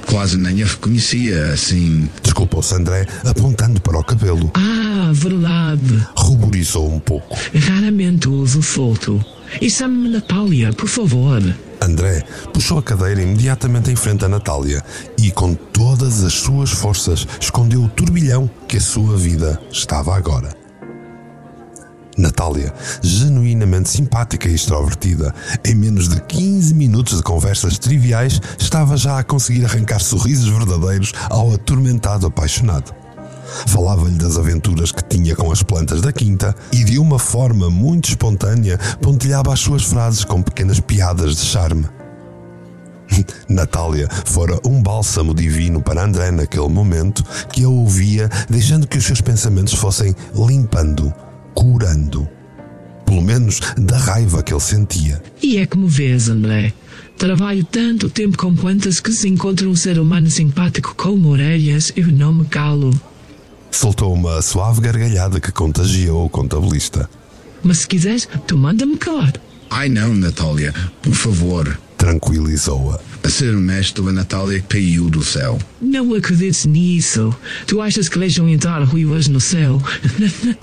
Quase 0.08 0.38
nem 0.38 0.64
a 0.64 0.66
reconhecia 0.66 1.54
assim. 1.54 2.10
Desculpou-se 2.24 2.74
André, 2.74 3.06
apontando 3.26 3.80
para 3.82 4.00
o 4.00 4.04
cabelo. 4.04 4.50
Ah, 4.56 4.88
Ah, 5.08 5.12
verdade. 5.14 6.06
Ruborizou 6.18 6.92
um 6.92 7.00
pouco. 7.00 7.38
Raramente 7.56 8.28
uso 8.28 8.62
solto. 8.62 9.24
E 9.62 9.70
chame-me 9.70 10.10
Natália, 10.10 10.74
por 10.74 10.90
favor. 10.90 11.42
André 11.80 12.24
puxou 12.54 12.80
a 12.80 12.84
cadeira 12.84 13.22
imediatamente 13.22 13.90
em 13.90 13.96
frente 13.96 14.26
a 14.26 14.28
Natália 14.28 14.84
e, 15.18 15.32
com 15.32 15.54
todas 15.54 16.26
as 16.26 16.34
suas 16.34 16.72
forças, 16.72 17.26
escondeu 17.40 17.84
o 17.84 17.88
turbilhão 17.88 18.50
que 18.68 18.76
a 18.78 18.82
sua 18.82 19.16
vida 19.16 19.62
estava 19.72 20.14
agora. 20.18 20.54
Natália, 22.18 22.74
genuinamente 23.02 23.90
simpática 23.90 24.50
e 24.50 24.56
extrovertida, 24.56 25.34
em 25.64 25.76
menos 25.76 26.10
de 26.10 26.20
15 26.22 26.74
minutos 26.74 27.18
de 27.18 27.24
conversas 27.24 27.78
triviais, 27.78 28.42
estava 28.58 28.98
já 28.98 29.20
a 29.20 29.24
conseguir 29.24 29.66
arrancar 29.66 30.00
sorrisos 30.00 30.48
verdadeiros 30.50 31.14
ao 31.30 31.54
atormentado 31.54 32.26
apaixonado. 32.26 32.94
Falava-lhe 33.68 34.18
das 34.18 34.38
aventuras 34.38 34.92
que 34.92 35.04
tinha 35.04 35.36
com 35.36 35.52
as 35.52 35.64
plantas 35.64 36.02
da 36.02 36.12
quinta 36.12 36.56
e, 36.72 36.84
de 36.84 37.00
uma 37.00 37.20
forma 37.20 37.70
muito 37.70 38.10
espontânea, 38.10 38.78
pontilhava 39.02 39.54
as 39.54 39.60
suas 39.60 39.84
frases 39.84 40.26
com 40.26 40.42
pequenas 40.42 40.80
piadas 40.80 41.36
de 41.38 41.46
charme. 41.46 41.86
Natália 43.48 44.10
fora 44.26 44.60
um 44.66 44.82
bálsamo 44.82 45.34
divino 45.34 45.82
para 45.82 46.04
André 46.04 46.32
naquele 46.32 46.68
momento 46.68 47.24
que 47.52 47.64
a 47.64 47.70
ouvia, 47.70 48.30
deixando 48.50 48.88
que 48.88 48.98
os 48.98 49.06
seus 49.06 49.22
pensamentos 49.22 49.74
fossem 49.74 50.16
limpando, 50.36 51.14
curando. 51.58 52.30
Pelo 53.04 53.24
menos 53.24 53.60
da 53.76 53.98
raiva 53.98 54.44
que 54.44 54.54
ele 54.54 54.62
sentia. 54.62 55.24
E 55.42 55.58
é 55.58 55.66
como 55.66 55.88
vês, 55.88 56.30
André. 56.30 56.72
Trabalho 57.18 57.64
tanto 57.64 58.12
tempo 58.12 58.38
com 58.38 58.56
plantas 58.56 59.00
que 59.00 59.12
se 59.12 59.28
encontra 59.28 59.68
um 59.68 59.76
ser 59.76 59.98
humano 59.98 60.30
simpático 60.30 60.94
como 60.96 61.30
orelhas, 61.30 61.92
eu 61.96 62.08
não 62.08 62.32
me 62.32 62.46
calo. 62.46 62.92
Soltou 63.72 64.14
uma 64.14 64.40
suave 64.44 64.82
gargalhada 64.82 65.40
que 65.40 65.52
contagiou 65.52 66.26
o 66.26 66.30
contabilista. 66.30 67.10
Mas 67.64 67.80
se 67.80 67.88
quiseres, 67.88 68.30
tu 68.46 68.56
manda-me 68.56 68.96
calar. 68.98 69.34
Ai 69.72 69.90
não, 69.90 70.14
Natália, 70.14 70.76
por 71.02 71.14
favor. 71.14 71.80
Tranquilizou-a. 71.98 73.00
A 73.24 73.30
ser 73.30 73.56
honesto, 73.56 74.08
a 74.08 74.12
Natália 74.12 74.64
caiu 74.70 75.10
do 75.10 75.24
céu. 75.24 75.58
Não 75.82 76.14
acredites 76.14 76.66
nisso. 76.66 77.36
Tu 77.66 77.82
achas 77.82 78.08
que 78.08 78.20
deixam 78.20 78.48
entrar 78.48 78.82
ruivas 78.84 79.28
no 79.28 79.42
céu? 79.42 79.82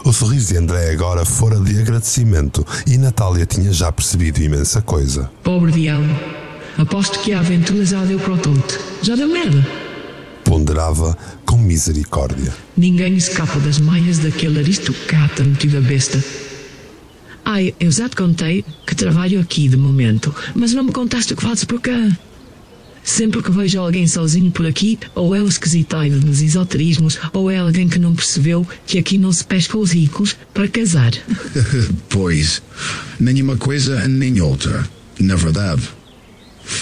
O 0.04 0.12
sorriso 0.12 0.52
de 0.52 0.58
André 0.58 0.92
agora 0.92 1.24
fora 1.24 1.58
de 1.60 1.78
agradecimento 1.78 2.64
e 2.86 2.96
Natália 2.96 3.44
tinha 3.44 3.72
já 3.72 3.90
percebido 3.90 4.42
imensa 4.42 4.80
coisa. 4.80 5.30
Pobre 5.42 5.72
diabo. 5.72 6.08
Aposto 6.78 7.20
que 7.20 7.32
a 7.32 7.40
aventura 7.40 7.84
já 7.84 8.04
deu 8.04 8.18
para 8.18 8.34
o 8.34 8.38
tonto. 8.38 8.80
Já 9.02 9.14
deu 9.14 9.28
merda. 9.28 9.66
Ponderava 10.44 11.16
com 11.44 11.56
misericórdia. 11.56 12.52
Ninguém 12.76 13.16
escapa 13.16 13.58
das 13.60 13.78
maias 13.78 14.18
daquele 14.18 14.60
aristocrata 14.60 15.44
metido 15.44 15.78
a 15.78 15.80
besta. 15.80 16.22
Ai, 17.44 17.74
eu 17.78 17.90
já 17.90 18.08
te 18.08 18.16
contei 18.16 18.64
que 18.86 18.94
trabalho 18.94 19.38
aqui 19.38 19.68
de 19.68 19.76
momento, 19.76 20.34
mas 20.54 20.72
não 20.72 20.82
me 20.82 20.92
contaste 20.92 21.34
o 21.34 21.36
que 21.36 21.42
fazes 21.42 21.64
por 21.64 21.80
cá. 21.80 22.10
Sempre 23.02 23.42
que 23.42 23.50
vejo 23.50 23.78
alguém 23.78 24.06
sozinho 24.06 24.50
por 24.50 24.64
aqui, 24.66 24.98
ou 25.14 25.34
é 25.34 25.42
o 25.42 25.46
esquisitado 25.46 26.18
dos 26.20 26.40
esoterismos, 26.40 27.18
ou 27.34 27.50
é 27.50 27.58
alguém 27.58 27.86
que 27.86 27.98
não 27.98 28.14
percebeu 28.14 28.66
que 28.86 28.98
aqui 28.98 29.18
não 29.18 29.30
se 29.30 29.44
pesca 29.44 29.76
os 29.76 29.92
ricos 29.92 30.34
para 30.54 30.66
casar. 30.68 31.12
pois, 32.08 32.62
nem 33.20 33.42
uma 33.42 33.58
coisa 33.58 34.08
nem 34.08 34.40
outra. 34.40 34.88
Na 35.20 35.36
verdade, 35.36 35.82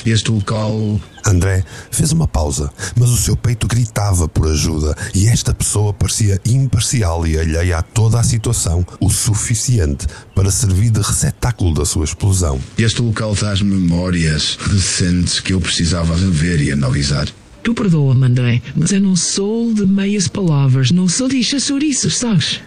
este 0.07 0.31
local 0.31 1.00
André 1.25 1.64
fez 1.91 2.12
uma 2.12 2.26
pausa, 2.26 2.71
mas 2.97 3.11
o 3.11 3.17
seu 3.17 3.37
peito 3.37 3.67
gritava 3.67 4.29
por 4.29 4.49
ajuda 4.49 4.97
e 5.14 5.29
esta 5.29 5.55
pessoa 5.55 5.93
parecia 5.93 6.41
imparcial 6.45 7.26
e 7.26 7.38
alheia 7.38 7.79
a 7.79 7.83
toda 7.83 8.19
a 8.19 8.23
situação 8.23 8.85
o 9.00 9.11
suficiente 9.11 10.07
para 10.35 10.50
servir 10.50 10.91
de 10.91 11.00
receptáculo 11.00 11.75
da 11.75 11.85
sua 11.85 12.05
explosão. 12.05 12.61
Este 12.76 13.02
local 13.02 13.35
traz 13.35 13.63
memórias 13.63 14.56
recentes 14.61 15.41
que 15.41 15.52
eu 15.52 15.61
precisava 15.61 16.15
ver 16.15 16.61
e 16.61 16.73
analisar. 16.73 17.28
Tu 17.63 17.73
perdoa-me, 17.75 18.26
André, 18.26 18.63
mas 18.75 18.91
eu 18.91 19.00
não 19.00 19.15
sou 19.15 19.73
de 19.73 19.87
meias 19.87 20.26
palavras, 20.26 20.91
não 20.91 21.06
sou 21.06 21.28
de 21.28 21.43
chouriços, 21.45 22.19
sabes? 22.19 22.61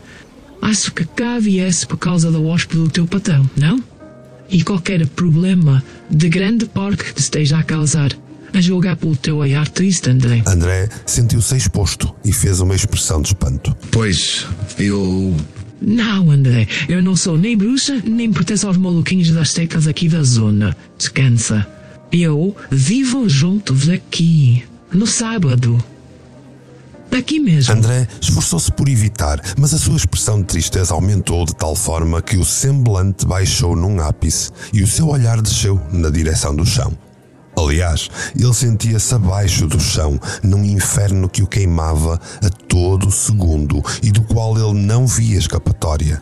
Acho 0.61 0.93
que 0.93 1.03
cá 1.03 1.37
viesse 1.37 1.85
por 1.85 1.97
causa 1.97 2.31
da 2.31 2.39
hóspede 2.39 2.83
do 2.83 2.89
teu 2.89 3.05
patrão, 3.05 3.49
não? 3.57 3.83
E 4.49 4.63
qualquer 4.63 5.05
problema 5.07 5.83
de 6.09 6.29
grande 6.29 6.65
porte 6.65 7.03
que 7.03 7.13
te 7.13 7.19
esteja 7.19 7.59
a 7.59 7.63
causar, 7.63 8.11
a 8.57 8.61
julgar 8.61 8.95
pelo 8.95 9.15
teu 9.15 9.37
olhar 9.37 9.67
triste, 9.67 10.09
André. 10.09 10.41
André 10.45 10.89
sentiu-se 11.05 11.55
exposto 11.55 12.13
e 12.23 12.31
fez 12.31 12.59
uma 12.59 12.75
expressão 12.75 13.21
de 13.21 13.29
espanto. 13.29 13.75
Pois, 13.91 14.47
eu. 14.77 15.35
Não, 15.81 16.31
André, 16.31 16.67
eu 16.87 17.03
não 17.03 17.15
sou 17.15 17.37
nem 17.37 17.57
bruxa, 17.57 18.01
nem 18.05 18.31
pertenço 18.31 18.67
aos 18.67 18.77
maluquinhos 18.77 19.29
das 19.31 19.51
secas 19.51 19.87
aqui 19.87 20.07
da 20.07 20.23
zona. 20.23 20.75
Descansa. 20.97 21.67
Eu 22.11 22.55
vivo 22.71 23.27
juntos 23.27 23.89
aqui, 23.89 24.63
no 24.91 25.05
sábado. 25.05 25.83
Daqui 27.11 27.39
mesmo. 27.39 27.73
André 27.73 28.07
esforçou-se 28.19 28.71
por 28.71 28.89
evitar, 28.89 29.39
mas 29.57 29.73
a 29.73 29.77
sua 29.77 29.95
expressão 29.95 30.39
de 30.39 30.47
tristeza 30.47 30.93
aumentou 30.93 31.45
de 31.45 31.55
tal 31.55 31.75
forma 31.75 32.21
que 32.21 32.37
o 32.37 32.45
semblante 32.45 33.25
baixou 33.25 33.75
num 33.75 33.99
ápice 34.01 34.51
e 34.73 34.81
o 34.81 34.87
seu 34.87 35.07
olhar 35.07 35.41
desceu 35.41 35.79
na 35.91 36.09
direção 36.09 36.55
do 36.55 36.65
chão. 36.65 36.93
Aliás, 37.57 38.09
ele 38.37 38.53
sentia-se 38.53 39.15
abaixo 39.15 39.67
do 39.67 39.79
chão, 39.79 40.19
num 40.43 40.63
inferno 40.63 41.29
que 41.29 41.41
o 41.41 41.47
queimava 41.47 42.19
a 42.43 42.49
todo 42.49 43.09
segundo 43.09 43.81
e 44.03 44.11
do 44.11 44.21
qual 44.23 44.57
ele 44.57 44.79
não 44.79 45.07
via 45.07 45.37
escapatória. 45.37 46.21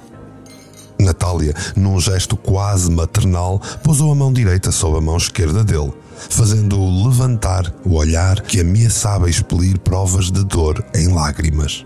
Natália, 1.00 1.54
num 1.76 2.00
gesto 2.00 2.38
quase 2.38 2.89
maternal, 2.89 3.60
pousou 3.84 4.12
a 4.12 4.15
mão 4.15 4.32
direita 4.32 4.72
sobre 4.72 5.00
a 5.00 5.02
mão 5.02 5.17
esquerda 5.17 5.63
dele, 5.63 5.91
fazendo-o 6.30 7.08
levantar 7.08 7.74
o 7.84 7.96
olhar 7.96 8.41
que 8.41 8.62
ameaçava 8.62 9.30
expelir 9.30 9.80
provas 9.80 10.32
de 10.32 10.43
dor 10.46 10.84
em 10.93 11.08
lágrimas. 11.08 11.86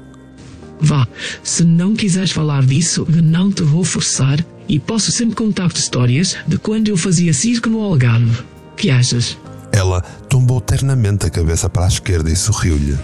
Vá, 0.80 1.08
se 1.44 1.64
não 1.64 1.96
quiseres 1.96 2.32
falar 2.32 2.64
disso, 2.64 3.08
não 3.10 3.52
te 3.52 3.64
vou 3.64 3.84
forçar 3.84 4.46
e 4.70 4.78
posso 4.78 5.12
sempre 5.12 5.36
contar-te 5.36 5.80
histórias 5.80 6.36
de 6.48 6.58
quando 6.58 6.90
eu 6.90 6.98
fazia 6.98 7.34
circo 7.34 7.70
no 7.70 7.82
Algarve. 7.82 8.44
Que 8.78 8.92
achas? 8.92 9.38
Ela 9.72 10.02
tombou 10.30 10.62
ternamente 10.62 11.26
a 11.26 11.30
cabeça 11.30 11.70
para 11.70 11.86
a 11.86 11.88
esquerda 11.88 12.30
e 12.30 12.36
sorriu-lhe. 12.36 12.98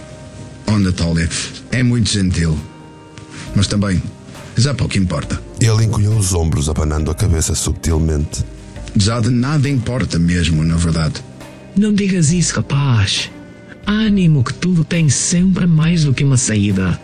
Oh, 0.68 0.78
Natália, 0.78 1.28
é 1.72 1.84
muito 1.84 2.10
gentil. 2.10 2.58
Mas 3.56 3.68
também, 3.68 4.02
já 4.56 4.74
pouco 4.74 4.98
importa. 4.98 5.42
Ele 5.60 5.86
encolheu 5.86 6.12
os 6.16 6.34
ombros, 6.34 6.70
abanando 6.70 7.12
a 7.12 7.16
cabeça 7.16 7.56
subtilmente. 7.56 8.44
Já 8.96 9.20
de 9.20 9.30
nada 9.30 9.68
importa 9.68 10.20
mesmo, 10.20 10.64
na 10.64 10.76
verdade. 10.76 11.16
Não 11.76 11.92
digas 11.92 12.32
isso, 12.32 12.56
rapaz. 12.56 13.32
Ânimo 13.86 14.44
que 14.44 14.54
tudo 14.54 14.84
tem 14.86 15.10
sempre 15.10 15.66
mais 15.66 16.04
do 16.04 16.14
que 16.14 16.24
uma 16.24 16.38
saída. 16.38 17.00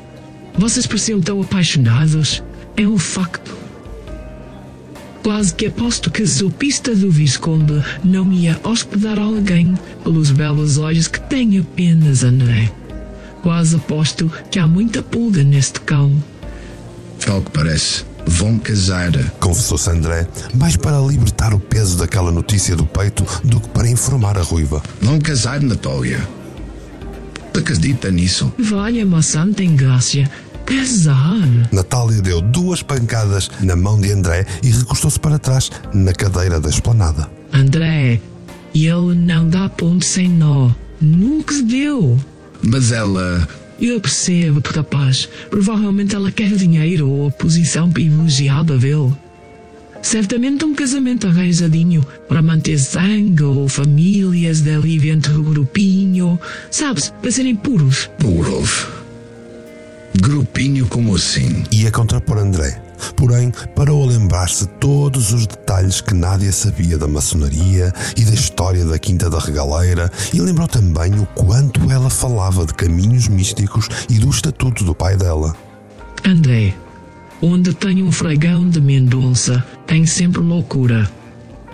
Vocês 0.58 0.86
pareciam 0.86 1.19
tão 1.19 1.41
apaixonados. 1.41 2.43
É 2.77 2.88
um 2.88 2.97
facto. 2.97 3.59
Quase 5.23 5.53
que 5.53 5.67
aposto 5.67 6.10
que 6.10 6.23
a 6.23 6.49
pista 6.58 6.95
do 6.95 7.12
Visconde 7.12 7.84
não 8.03 8.32
ia 8.32 8.60
hospedar 8.63 9.19
alguém 9.19 9.73
pelos 10.03 10.32
belos 10.32 10.77
olhos 10.77 11.08
que 11.08 11.19
tem 11.19 11.60
apenas 11.60 12.23
André. 12.23 12.71
Quase 13.41 13.75
aposto 13.75 14.32
que 14.49 14.60
há 14.60 14.67
muita 14.67 15.01
pulga 15.01 15.43
neste 15.43 15.79
cão. 15.82 16.12
Ao 17.27 17.41
que 17.41 17.51
parece, 17.51 18.05
vão 18.25 18.58
casar. 18.58 19.12
Confessou-se 19.39 19.89
André, 19.89 20.27
mais 20.53 20.75
para 20.75 20.99
libertar 20.99 21.53
o 21.53 21.60
peso 21.60 21.97
daquela 21.97 22.32
notícia 22.32 22.75
do 22.75 22.86
peito 22.86 23.25
do 23.43 23.60
que 23.60 23.69
para 23.69 23.89
informar 23.89 24.38
a 24.38 24.41
ruiva. 24.41 24.82
Vão 25.01 25.19
casar, 25.19 25.62
Natália. 25.62 26.27
Acredita 27.58 28.10
nisso? 28.10 28.53
Valha-me 28.58 29.15
a 29.15 29.21
santa 29.21 29.63
ingrácia. 29.63 30.29
Casar? 30.69 31.67
Natália 31.71 32.21
deu 32.21 32.41
duas 32.41 32.84
pancadas 32.84 33.49
na 33.60 33.75
mão 33.75 33.99
de 33.99 34.12
André 34.12 34.45
e 34.62 34.69
recostou-se 34.69 35.19
para 35.19 35.39
trás 35.39 35.71
na 35.93 36.13
cadeira 36.13 36.60
da 36.60 36.69
esplanada. 36.69 37.27
André, 37.51 38.21
ele 38.73 39.15
não 39.15 39.49
dá 39.49 39.67
ponto 39.67 40.05
sem 40.05 40.29
nó. 40.29 40.69
Nunca 41.01 41.55
se 41.55 41.63
deu. 41.63 42.19
Mas 42.62 42.91
ela. 42.91 43.47
Eu 43.82 43.99
percebo, 43.99 44.62
rapaz. 44.63 45.27
Provavelmente 45.49 46.13
ela 46.13 46.32
quer 46.32 46.51
dinheiro 46.51 47.10
ou 47.10 47.27
a 47.29 47.32
posição 47.32 47.89
privilegiada 47.89 48.77
dele. 48.77 49.12
Certamente 50.03 50.63
um 50.65 50.75
casamento 50.75 51.27
arranjadinho 51.27 52.05
para 52.27 52.41
manter 52.41 52.77
sangue 52.77 53.43
ou 53.43 53.67
famílias 53.67 54.62
dali 54.62 54.99
dentro 54.99 55.34
do 55.34 55.43
grupinho. 55.43 56.39
Sabes, 56.69 57.12
para 57.21 57.32
serem 57.32 57.55
puros. 57.55 58.10
Puros. 58.19 58.98
Grupinho 60.19 60.86
como 60.88 61.15
assim? 61.15 61.63
Ia 61.71 61.89
contrapor 61.91 62.38
André. 62.38 62.82
Porém, 63.15 63.51
parou 63.73 64.03
a 64.03 64.08
lembrar-se 64.08 64.67
todos 64.67 65.32
os 65.32 65.47
detalhes 65.47 66.01
que 66.01 66.13
Nádia 66.13 66.51
sabia 66.51 66.97
da 66.97 67.08
maçonaria 67.08 67.93
e 68.17 68.25
da 68.25 68.34
história 68.34 68.84
da 68.84 68.99
Quinta 68.99 69.29
da 69.29 69.39
Regaleira 69.39 70.12
e 70.34 70.41
lembrou 70.41 70.67
também 70.67 71.17
o 71.17 71.25
quanto 71.27 71.89
ela 71.89 72.10
falava 72.10 72.65
de 72.65 72.73
caminhos 72.73 73.29
místicos 73.29 73.88
e 74.10 74.19
do 74.19 74.29
estatuto 74.29 74.84
do 74.84 74.93
pai 74.93 75.15
dela. 75.15 75.55
André, 76.25 76.75
onde 77.41 77.73
tem 77.73 78.03
um 78.03 78.12
fragão 78.12 78.69
de 78.69 78.82
mendonça, 78.82 79.63
tem 79.88 80.05
sempre 80.05 80.41
loucura. 80.41 81.10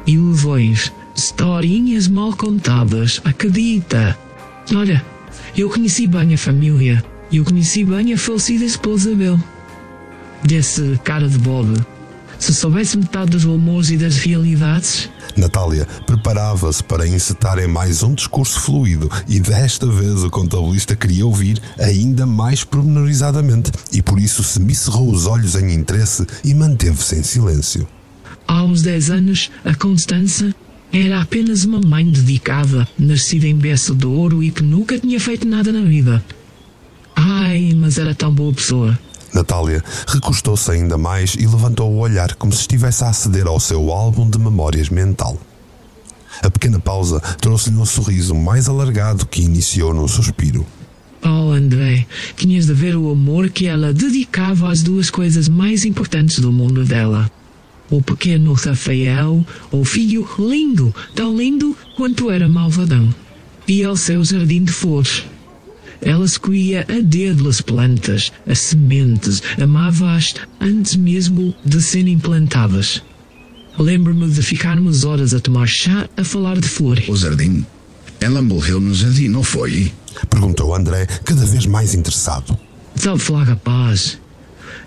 Ilusões, 0.06 0.92
historinhas 1.16 2.08
mal 2.08 2.32
contadas, 2.36 3.20
acredita. 3.26 4.16
Olha, 4.76 5.04
eu 5.58 5.68
conheci 5.68 6.06
bem 6.06 6.36
a 6.36 6.38
família. 6.38 7.04
Eu 7.32 7.44
conheci 7.44 7.84
bem 7.84 8.14
a 8.14 8.18
falecida 8.18 8.64
esposa 8.64 9.16
dele. 9.16 9.40
Desse 10.44 11.00
cara 11.04 11.28
de 11.28 11.38
bode. 11.38 11.86
Se 12.40 12.54
soubesse 12.54 12.98
metade 12.98 13.32
dos 13.32 13.44
rumores 13.44 13.90
e 13.90 13.98
das 13.98 14.18
realidades, 14.18 15.10
Natália 15.38 15.86
preparava-se 16.06 16.84
para 16.84 17.08
encetar 17.08 17.60
em 17.60 17.68
mais 17.68 18.04
um 18.04 18.14
discurso 18.14 18.60
fluido 18.60 19.10
e 19.28 19.40
desta 19.40 19.86
vez 19.88 20.24
o 20.24 20.30
contabilista 20.30 20.96
queria 20.96 21.26
ouvir 21.26 21.62
ainda 21.80 22.26
mais 22.26 22.64
pormenorizadamente 22.64 23.72
e 23.92 24.02
por 24.02 24.20
isso 24.20 24.44
semicerrou 24.44 25.12
os 25.12 25.26
olhos 25.26 25.56
em 25.56 25.74
interesse 25.74 26.26
e 26.44 26.54
manteve-se 26.54 27.16
em 27.16 27.24
silêncio. 27.24 27.88
há 28.48 28.64
uns 28.64 28.82
10 28.82 29.10
anos, 29.12 29.52
a 29.64 29.74
Constança 29.74 30.54
era 30.94 31.22
apenas 31.22 31.66
uma 31.66 31.82
mãe 31.82 32.10
dedicada, 32.10 32.88
nascida 32.98 33.48
em 33.48 33.56
berço 33.56 33.94
de 33.94 34.06
ouro 34.06 34.42
e 34.42 34.52
que 34.52 34.64
nunca 34.64 34.98
tinha 34.98 35.20
feito 35.20 35.48
nada 35.48 35.72
na 35.72 35.82
vida. 35.82 36.24
Ai, 37.16 37.74
mas 37.76 37.98
era 37.98 38.14
tão 38.14 38.32
boa 38.32 38.54
pessoa. 38.54 38.98
Natália 39.34 39.84
recostou-se 40.08 40.70
ainda 40.72 40.98
mais 40.98 41.36
e 41.36 41.46
levantou 41.46 41.92
o 41.92 42.00
olhar 42.00 42.36
como 42.36 42.54
se 42.54 42.62
estivesse 42.62 43.04
a 43.04 43.10
aceder 43.10 43.48
ao 43.48 43.60
seu 43.60 43.92
álbum 43.92 44.30
de 44.30 44.40
memórias 44.40 44.90
mental. 44.90 45.38
A 46.42 46.50
pequena 46.50 46.80
pausa 46.80 47.20
trouxe-lhe 47.40 47.78
um 47.78 47.86
sorriso 47.86 48.34
mais 48.34 48.70
alargado 48.70 49.26
que 49.26 49.42
iniciou 49.42 49.94
num 49.94 50.08
suspiro. 50.08 50.66
Oh, 51.24 51.52
André, 51.52 52.06
tinhas 52.38 52.66
de 52.66 52.74
ver 52.74 52.96
o 52.96 53.10
amor 53.10 53.50
que 53.50 53.66
ela 53.66 53.94
dedicava 53.94 54.72
às 54.72 54.84
duas 54.84 55.10
coisas 55.10 55.50
mais 55.50 55.84
importantes 55.84 56.40
do 56.40 56.52
mundo 56.52 56.86
dela. 56.86 57.30
O 57.90 58.02
pequeno 58.02 58.54
Rafael, 58.54 59.46
o 59.72 59.84
filho 59.84 60.28
lindo, 60.38 60.94
tão 61.14 61.36
lindo 61.36 61.76
quanto 61.96 62.30
era 62.30 62.48
malvadão, 62.48 63.14
e 63.68 63.84
ao 63.84 63.96
seu 63.96 64.24
jardim 64.24 64.64
de 64.64 64.72
flores. 64.72 65.26
Ela 66.02 66.26
escolhia 66.26 66.86
a 66.90 67.00
dedo 67.02 67.48
as 67.48 67.62
plantas, 67.62 68.32
as 68.48 68.60
sementes, 68.60 69.42
amava-as 69.62 70.36
antes 70.60 70.96
mesmo 70.96 71.54
de 71.64 71.82
serem 71.82 72.18
plantadas. 72.18 73.02
Lembro-me 73.78 74.30
de 74.30 74.42
ficarmos 74.42 75.04
horas 75.04 75.34
a 75.34 75.40
tomar 75.40 75.68
chá 75.68 76.08
a 76.16 76.24
falar 76.24 76.60
de 76.60 76.68
flores. 76.68 77.08
O 77.10 77.16
jardim? 77.16 77.66
Ela 78.20 78.42
morreu 78.42 78.80
no 78.80 78.94
jardim, 78.94 79.28
não 79.28 79.44
foi? 79.44 79.92
Perguntou 80.30 80.74
André, 80.74 81.06
cada 81.24 81.46
vez 81.46 81.66
mais 81.66 81.94
interessado. 81.94 82.58
Sabe 82.96 83.20
falar 83.20 83.44
rapaz? 83.44 84.18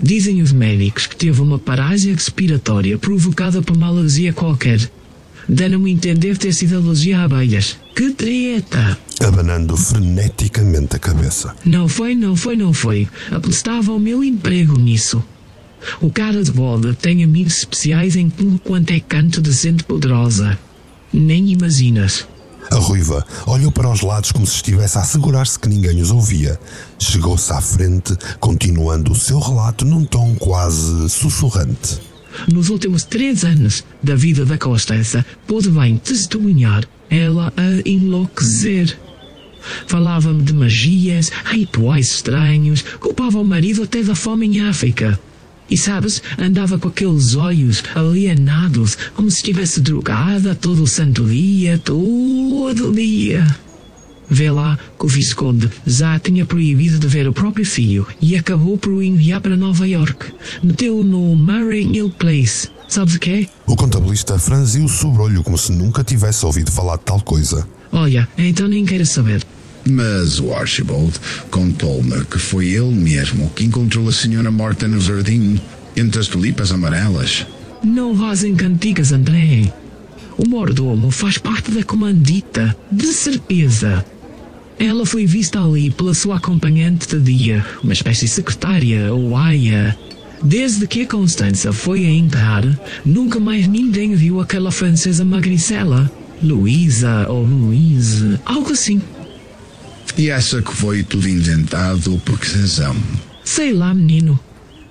Dizem 0.01 0.41
os 0.41 0.53
médicos 0.53 1.07
que 1.07 1.17
teve 1.17 1.41
uma 1.43 1.59
paragem 1.59 2.15
respiratória 2.15 2.97
provocada 2.99 3.61
por 3.61 3.77
uma 3.77 3.89
alergia 3.89 4.33
qualquer. 4.33 4.91
Deram-me 5.49 5.91
entender 5.91 6.37
ter 6.37 6.53
sido 6.53 6.77
alergia 6.77 7.21
a 7.21 7.25
abelhas. 7.25 7.79
Que 7.95 8.11
treta! 8.11 8.99
Abanando 9.25 9.77
freneticamente 9.77 10.97
a 10.97 10.99
cabeça. 10.99 11.55
Não 11.65 11.89
foi, 11.89 12.15
não 12.15 12.37
foi, 12.37 12.55
não 12.55 12.73
foi. 12.73 13.09
Apostava 13.31 13.93
o 13.93 13.99
meu 13.99 14.23
emprego 14.23 14.79
nisso. 14.79 15.23
O 16.01 16.11
cara 16.11 16.43
de 16.43 16.53
boda 16.53 16.93
tem 16.93 17.25
amigos 17.25 17.59
especiais 17.59 18.15
em 18.15 18.29
tudo 18.29 18.59
quanto 18.59 18.93
é 18.93 19.01
canto 19.01 19.41
de 19.41 19.51
gente 19.53 19.85
poderosa. 19.85 20.59
Nem 21.13 21.51
imaginas. 21.51 22.27
A 22.71 22.77
ruiva 22.77 23.25
olhou 23.47 23.73
para 23.73 23.91
os 23.91 24.03
lados 24.03 24.31
como 24.31 24.47
se 24.47 24.57
estivesse 24.57 24.99
a 24.99 25.01
assegurar-se 25.01 25.59
que 25.59 25.69
ninguém 25.69 26.03
os 26.03 26.11
ouvia. 26.11 26.61
Chegou-se 26.99 27.51
à 27.51 27.61
frente, 27.63 28.15
continuando 28.39 29.13
o 29.13 29.15
seu 29.15 29.39
relato 29.39 29.87
num 29.87 30.05
tom 30.05 30.35
quase 30.35 31.09
sussurrante. 31.09 32.08
Nos 32.47 32.69
últimos 32.69 33.05
três 33.05 33.45
anos 33.45 33.85
da 34.03 34.15
vida 34.15 34.45
da 34.45 34.57
Constança, 34.57 35.25
pude 35.47 35.71
bem 35.71 35.97
testemunhar 35.97 36.85
ela 37.11 37.53
a 37.57 37.89
enlouquecer. 37.89 38.97
Falava-me 39.87 40.43
de 40.43 40.53
magias, 40.53 41.31
rituais 41.45 42.11
estranhos, 42.13 42.83
culpava 43.01 43.39
o 43.39 43.45
marido 43.45 43.83
até 43.83 44.03
da 44.03 44.15
fome 44.15 44.47
em 44.47 44.61
África. 44.61 45.19
E 45.71 45.77
sabes, 45.77 46.23
andava 46.39 46.79
com 46.79 46.89
aqueles 46.89 47.35
olhos 47.35 47.83
alienados, 47.95 48.97
como 49.15 49.31
se 49.31 49.39
estivesse 49.39 49.81
drogada 49.81 50.55
todo 50.55 50.83
o 50.83 50.87
santo 50.87 51.25
dia, 51.27 51.79
todo 51.79 52.93
dia. 52.93 53.47
Vê 54.31 54.51
lá 54.51 54.79
que 54.99 55.07
o 55.07 55.09
Visconde 55.09 55.71
já 55.87 56.19
tinha 56.19 56.45
proibido 56.45 56.99
de 56.99 57.07
ver 57.07 57.27
o 57.27 57.33
próprio 57.33 57.65
filho 57.65 58.07
e 58.21 58.37
acabou 58.37 58.77
por 58.77 58.93
o 58.93 59.03
enviar 59.03 59.41
para 59.41 59.57
Nova 59.57 59.87
York. 59.89 60.33
Meteu-o 60.63 61.03
no 61.03 61.35
Murray 61.35 61.85
Hill 61.85 62.11
Place. 62.11 62.69
Sabes 62.89 63.15
o 63.15 63.19
que 63.21 63.31
é? 63.31 63.47
O 63.67 63.77
contabilista 63.77 64.39
franziu 64.39 64.85
o 64.85 64.89
sobrolho 64.89 65.43
como 65.43 65.59
se 65.59 65.73
nunca 65.73 66.05
tivesse 66.05 66.45
ouvido 66.45 66.71
falar 66.71 66.97
de 66.97 67.05
tal 67.05 67.21
coisa. 67.21 67.67
Olha, 67.93 68.29
então 68.37 68.69
nem 68.69 68.85
quero 68.85 69.05
saber. 69.07 69.43
Mas 69.85 70.39
o 70.41 70.53
Archibald 70.53 71.19
contou-me 71.51 72.25
que 72.27 72.39
foi 72.39 72.69
ele 72.69 72.95
mesmo 72.95 73.51
que 73.51 73.65
encontrou 73.65 74.09
a 74.09 74.13
senhora 74.13 74.51
morta 74.51 74.87
no 74.87 75.01
jardim, 75.01 75.61
entre 75.97 76.21
as 76.21 76.29
tulipas 76.29 76.71
amarelas. 76.71 77.47
Não 77.83 78.15
vazem 78.15 78.55
cantigas, 78.55 79.13
André. 79.13 79.73
O 80.37 80.49
mordomo 80.49 81.11
faz 81.11 81.39
parte 81.39 81.71
da 81.71 81.83
comandita, 81.83 82.77
de 82.93 83.07
certeza. 83.07 84.05
Ela 84.79 85.05
foi 85.05 85.27
vista 85.27 85.61
ali 85.61 85.91
pela 85.91 86.15
sua 86.15 86.37
acompanhante 86.37 87.17
de 87.19 87.35
dia, 87.35 87.67
uma 87.83 87.93
espécie 87.93 88.27
de 88.27 88.31
secretária 88.31 89.13
ou 89.13 89.37
aia. 89.37 89.97
Desde 90.43 90.87
que 90.87 91.03
a 91.03 91.07
Constança 91.07 91.73
foi 91.73 92.07
a 92.07 92.11
enterrar, 92.11 92.65
nunca 93.05 93.41
mais 93.41 93.67
ninguém 93.67 94.15
viu 94.15 94.41
aquela 94.41 94.71
francesa 94.71 95.25
magricela. 95.25 96.11
Luísa 96.41 97.27
ou 97.29 97.45
Louise, 97.45 98.39
algo 98.45 98.73
assim. 98.73 99.03
E 100.17 100.31
essa 100.31 100.63
que 100.63 100.73
foi 100.73 101.03
tudo 101.03 101.29
inventado 101.29 102.21
por 102.25 102.39
que 102.39 102.57
razão? 102.57 102.95
Sei 103.45 103.73
lá, 103.73 103.93
menino. 103.93 104.39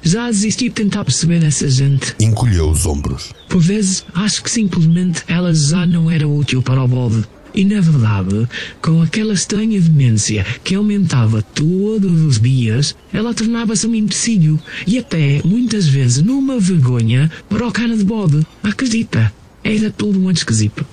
Já 0.03 0.27
desisti 0.27 0.65
de 0.65 0.71
tentar 0.71 1.05
perceber 1.05 1.43
essa 1.43 1.69
gente. 1.69 2.13
Encolheu 2.19 2.69
os 2.69 2.85
ombros. 2.85 3.33
Por 3.47 3.61
vezes 3.61 4.05
acho 4.13 4.43
que 4.43 4.51
simplesmente 4.51 5.23
ela 5.27 5.53
já 5.53 5.85
não 5.85 6.11
era 6.11 6.27
útil 6.27 6.61
para 6.61 6.83
o 6.83 6.87
bode. 6.87 7.23
E 7.57 7.65
na 7.65 7.81
verdade, 7.81 8.47
com 8.83 9.01
aquela 9.01 9.33
estranha 9.33 9.81
demência 9.81 10.45
que 10.63 10.75
aumentava 10.75 11.41
todos 11.41 12.21
os 12.21 12.39
dias, 12.39 12.95
ela 13.11 13.33
tornava-se 13.33 13.87
um 13.87 13.95
empecilho 13.95 14.59
e 14.85 14.99
até, 14.99 15.41
muitas 15.43 15.87
vezes, 15.87 16.21
numa 16.21 16.59
vergonha 16.59 17.31
para 17.49 17.67
o 17.67 17.71
cara 17.71 17.97
de 17.97 18.03
bode. 18.03 18.45
Acredita, 18.61 19.33
era 19.63 19.89
tudo 19.89 20.19
muito 20.19 20.37
esquisito. 20.37 20.85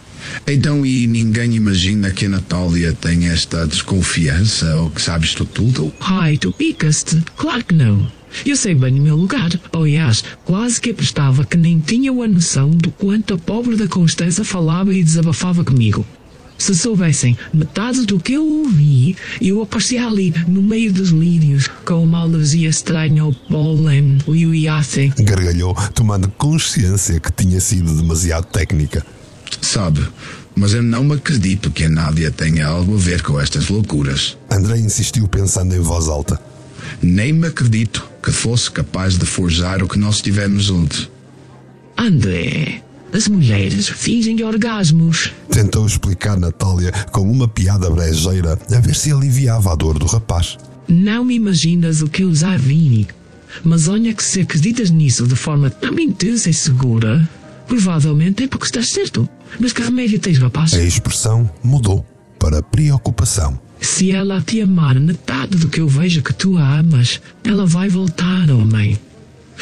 Então, 0.47 0.87
e 0.87 1.07
ninguém 1.07 1.55
imagina 1.55 2.11
que 2.11 2.25
a 2.25 2.31
Natália 2.31 2.95
tem 2.95 3.27
esta 3.27 3.67
desconfiança 3.67 4.75
ou 4.77 4.89
que 4.89 5.03
sabe 5.03 5.27
isto 5.27 5.45
tudo? 5.45 5.93
Ai, 6.01 6.39
tu 6.39 6.51
picas-te? 6.51 7.23
Claro 7.37 7.63
que 7.63 7.75
não. 7.75 8.11
Eu 8.47 8.57
sei 8.57 8.75
bem 8.75 8.99
o 8.99 9.03
meu 9.03 9.17
lugar. 9.17 9.51
Aliás, 9.71 10.25
quase 10.47 10.81
que 10.81 10.93
apostava 10.93 11.45
que 11.45 11.59
nem 11.59 11.79
tinham 11.79 12.23
a 12.23 12.27
noção 12.27 12.71
do 12.71 12.91
quanto 12.91 13.35
a 13.35 13.39
pobre 13.39 13.77
da 13.77 13.87
Constança 13.87 14.43
falava 14.43 14.95
e 14.95 15.05
desabafava 15.05 15.63
comigo. 15.63 16.07
Se 16.57 16.75
soubessem 16.75 17.37
metade 17.53 18.07
do 18.07 18.19
que 18.19 18.35
eu 18.35 18.47
ouvi, 18.47 19.17
eu 19.41 19.63
aparecia 19.63 20.07
ali, 20.07 20.33
no 20.47 20.63
meio 20.63 20.93
dos 20.93 21.11
lírios, 21.11 21.69
com 21.85 22.03
uma 22.03 22.21
alergia 22.21 22.69
estranha 22.69 23.23
ao 23.23 23.33
pólen, 23.33 24.19
o 24.27 24.35
iuiace. 24.35 25.13
Gargalhou, 25.19 25.75
tomando 25.95 26.29
consciência 26.29 27.19
que 27.19 27.33
tinha 27.33 27.61
sido 27.61 27.95
demasiado 27.95 28.47
técnica. 28.47 29.05
Sabe, 29.61 30.07
mas 30.55 30.73
eu 30.73 30.83
não 30.83 31.03
me 31.03 31.15
acredito 31.15 31.71
que 31.71 31.85
a 31.85 31.89
Nádia 31.89 32.31
tenha 32.31 32.67
algo 32.67 32.95
a 32.95 32.99
ver 32.99 33.23
com 33.23 33.41
estas 33.41 33.69
loucuras. 33.69 34.37
André 34.51 34.79
insistiu 34.79 35.27
pensando 35.27 35.75
em 35.75 35.81
voz 35.81 36.09
alta. 36.09 36.41
Nem 37.03 37.33
me 37.33 37.49
acredito 37.49 38.09
que 38.23 38.31
fosse 38.31 38.71
capaz 38.71 39.19
de 39.19 39.27
forjar 39.27 39.83
o 39.83 39.89
que 39.89 39.99
nós 39.99 40.21
tivemos 40.21 40.65
juntos. 40.65 41.11
André, 41.97 42.83
as 43.15 43.29
mulheres 43.29 43.89
fingem 43.89 44.43
orgasmos. 44.43 45.33
Tentou 45.49 45.87
explicar 45.87 46.37
Natália 46.37 46.91
com 47.13 47.23
uma 47.23 47.47
piada 47.47 47.89
brejeira 47.89 48.59
a 48.75 48.81
ver 48.81 48.95
se 48.95 49.13
aliviava 49.13 49.73
a 49.73 49.77
dor 49.77 50.01
do 50.01 50.07
rapaz. 50.07 50.59
Não 50.89 51.25
me 51.25 51.37
imaginas 51.37 52.03
o 52.03 52.09
que 52.09 52.25
eu 52.25 52.35
já 52.35 52.57
vi. 52.57 53.07
Mas 53.63 53.87
olha 53.87 54.13
que 54.13 54.23
se 54.23 54.41
acreditas 54.41 54.91
nisso 54.91 55.29
de 55.29 55.37
forma 55.37 55.71
tão 55.71 55.97
intensa 55.97 56.51
e 56.51 56.55
segura, 56.55 57.27
provavelmente 57.69 58.43
é 58.43 58.49
porque 58.49 58.67
estás 58.67 58.89
certo. 58.89 59.29
Mas 59.61 59.73
que 59.73 59.81
remédio 59.81 60.19
tens, 60.19 60.39
rapaz? 60.39 60.75
A 60.75 60.83
expressão 60.83 61.49
mudou 61.63 62.05
para 62.37 62.61
preocupação. 62.63 63.59
Se 63.81 64.11
ela 64.11 64.41
te 64.41 64.61
amar 64.61 64.99
metade 64.99 65.57
do 65.57 65.69
que 65.69 65.81
eu 65.81 65.87
vejo 65.87 66.21
que 66.21 66.35
tu 66.35 66.59
a 66.59 66.81
amas, 66.81 67.21
ela 67.45 67.65
vai 67.65 67.89
voltar, 67.89 68.51
homem. 68.51 68.99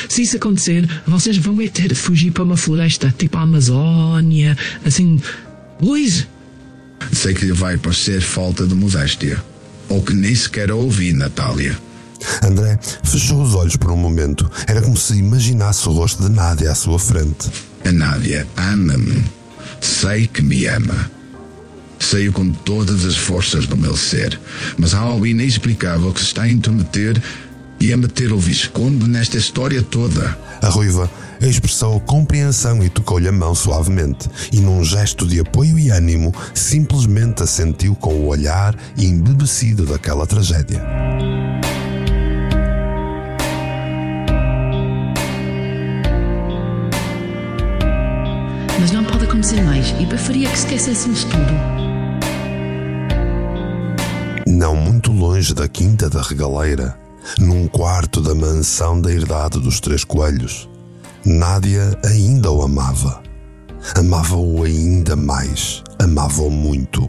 Se 0.08 0.22
isso 0.22 0.36
acontecer, 0.36 0.88
vocês 1.06 1.36
vão 1.36 1.60
é 1.60 1.68
ter 1.68 1.88
de 1.88 1.94
fugir 1.94 2.30
para 2.30 2.42
uma 2.42 2.56
floresta 2.56 3.14
tipo 3.16 3.36
a 3.36 3.42
Amazónia, 3.42 4.56
assim. 4.84 5.20
Luís, 5.80 6.26
Sei 7.10 7.34
que 7.34 7.44
lhe 7.44 7.52
vai 7.52 7.76
parecer 7.76 8.20
falta 8.20 8.66
de 8.66 8.74
modéstia. 8.74 9.42
Ou 9.88 10.02
que 10.02 10.14
nem 10.14 10.34
sequer 10.34 10.70
ouvi, 10.70 11.12
Natália. 11.12 11.76
André 12.42 12.78
fechou 13.02 13.42
os 13.42 13.54
olhos 13.54 13.76
por 13.76 13.90
um 13.90 13.96
momento. 13.96 14.50
Era 14.66 14.80
como 14.80 14.96
se 14.96 15.14
imaginasse 15.14 15.88
o 15.88 15.92
rosto 15.92 16.22
de 16.22 16.30
Nádia 16.30 16.70
à 16.70 16.74
sua 16.74 16.98
frente. 16.98 17.50
A 17.84 17.92
Nádia 17.92 18.46
ama-me. 18.56 19.24
Sei 19.80 20.26
que 20.26 20.40
me 20.40 20.66
ama. 20.66 21.10
Sei-o 21.98 22.32
com 22.32 22.50
todas 22.50 23.04
as 23.04 23.16
forças 23.16 23.66
do 23.66 23.76
meu 23.76 23.96
ser. 23.96 24.38
Mas 24.78 24.94
há 24.94 24.98
algo 24.98 25.26
inexplicável 25.26 26.12
que 26.12 26.20
se 26.20 26.26
está 26.26 26.42
a 26.42 26.50
intrometer 26.50 27.20
e 27.82 27.92
a 27.92 27.96
meter 27.96 28.32
o 28.32 28.38
Visconde 28.38 29.08
nesta 29.08 29.36
história 29.36 29.82
toda. 29.82 30.38
A 30.62 30.68
ruiva 30.68 31.10
expressou 31.40 31.98
compreensão 31.98 32.80
e 32.80 32.88
tocou-lhe 32.88 33.26
a 33.26 33.32
mão 33.32 33.56
suavemente, 33.56 34.30
e 34.52 34.60
num 34.60 34.84
gesto 34.84 35.26
de 35.26 35.40
apoio 35.40 35.76
e 35.76 35.90
ânimo, 35.90 36.32
simplesmente 36.54 37.42
assentiu 37.42 37.96
com 37.96 38.14
o 38.14 38.28
olhar 38.28 38.78
embebecido 38.96 39.84
daquela 39.84 40.28
tragédia. 40.28 40.80
Mas 48.78 48.92
não 48.92 49.02
pode 49.02 49.24
acontecer 49.24 49.60
mais 49.62 49.92
e 49.98 50.06
preferia 50.06 50.48
que 50.48 50.56
esquecêssemos 50.56 51.24
tudo. 51.24 51.82
Não 54.46 54.76
muito 54.76 55.10
longe 55.10 55.52
da 55.52 55.66
Quinta 55.66 56.08
da 56.08 56.22
Regaleira, 56.22 57.01
num 57.38 57.66
quarto 57.68 58.20
da 58.20 58.34
mansão 58.34 59.00
da 59.00 59.12
herdade 59.12 59.60
dos 59.60 59.80
Três 59.80 60.04
Coelhos, 60.04 60.68
Nádia 61.24 61.96
ainda 62.04 62.50
o 62.50 62.62
amava. 62.62 63.22
Amava-o 63.96 64.64
ainda 64.64 65.14
mais, 65.14 65.82
amava-o 66.00 66.50
muito. 66.50 67.08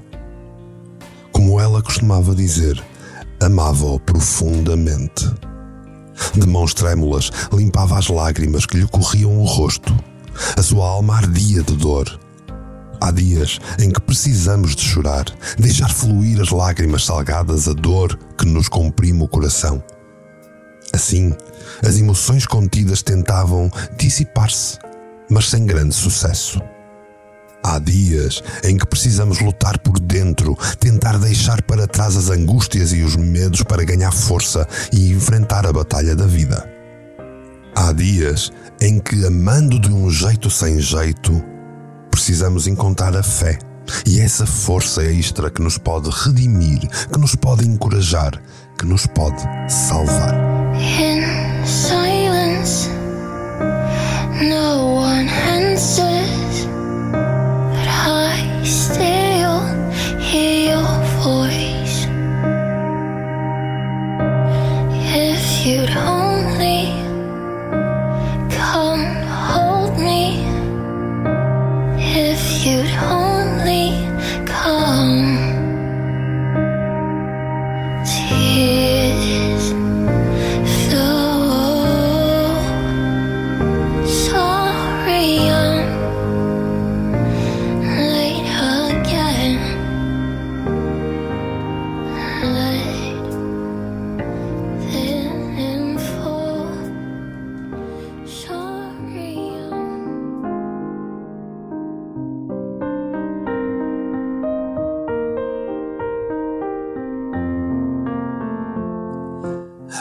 Como 1.31 1.59
ela 1.59 1.81
costumava 1.81 2.35
dizer, 2.35 2.83
amava-o 3.41 3.99
profundamente. 3.99 5.31
De 6.35 6.47
mãos 6.47 6.75
trêmulas, 6.75 7.31
limpava 7.51 7.97
as 7.97 8.07
lágrimas 8.07 8.67
que 8.67 8.77
lhe 8.77 8.87
corriam 8.87 9.39
o 9.39 9.45
rosto. 9.45 9.95
A 10.55 10.61
sua 10.61 10.87
alma 10.87 11.15
ardia 11.15 11.63
de 11.63 11.75
dor. 11.75 12.19
Há 13.01 13.11
dias 13.11 13.59
em 13.79 13.89
que 13.89 13.99
precisamos 13.99 14.75
de 14.75 14.83
chorar, 14.83 15.25
deixar 15.57 15.89
fluir 15.89 16.39
as 16.39 16.51
lágrimas 16.51 17.03
salgadas, 17.03 17.67
a 17.67 17.73
dor 17.73 18.17
que 18.37 18.45
nos 18.45 18.69
comprime 18.69 19.23
o 19.23 19.27
coração. 19.27 19.83
Assim, 20.93 21.33
as 21.83 21.97
emoções 21.97 22.45
contidas 22.45 23.01
tentavam 23.01 23.71
dissipar-se, 23.97 24.77
mas 25.29 25.49
sem 25.49 25.65
grande 25.65 25.95
sucesso. 25.95 26.61
Há 27.65 27.79
dias 27.79 28.43
em 28.63 28.77
que 28.77 28.85
precisamos 28.85 29.39
lutar 29.39 29.79
por 29.79 29.97
dentro, 29.97 30.55
tentar 30.79 31.17
deixar 31.17 31.61
para 31.63 31.87
trás 31.87 32.15
as 32.17 32.29
angústias 32.29 32.91
e 32.91 33.01
os 33.01 33.15
medos 33.15 33.63
para 33.63 33.85
ganhar 33.85 34.11
força 34.11 34.67
e 34.91 35.11
enfrentar 35.11 35.65
a 35.65 35.73
batalha 35.73 36.15
da 36.15 36.27
vida. 36.27 36.69
Há 37.75 37.91
dias 37.93 38.51
em 38.79 38.99
que, 38.99 39.25
amando 39.25 39.79
de 39.79 39.91
um 39.91 40.09
jeito 40.11 40.49
sem 40.49 40.79
jeito, 40.79 41.43
precisamos 42.11 42.67
encontrar 42.67 43.15
a 43.15 43.23
fé 43.23 43.57
e 44.05 44.19
essa 44.19 44.45
força 44.45 45.03
extra 45.03 45.49
que 45.49 45.61
nos 45.61 45.77
pode 45.77 46.09
redimir, 46.09 46.81
que 47.11 47.19
nos 47.19 47.33
pode 47.33 47.67
encorajar, 47.67 48.39
que 48.77 48.85
nos 48.85 49.07
pode 49.07 49.41
salvar. 49.67 50.52
In 50.83 51.65
silence, 51.65 52.87
no 54.41 54.91
one 54.95 55.22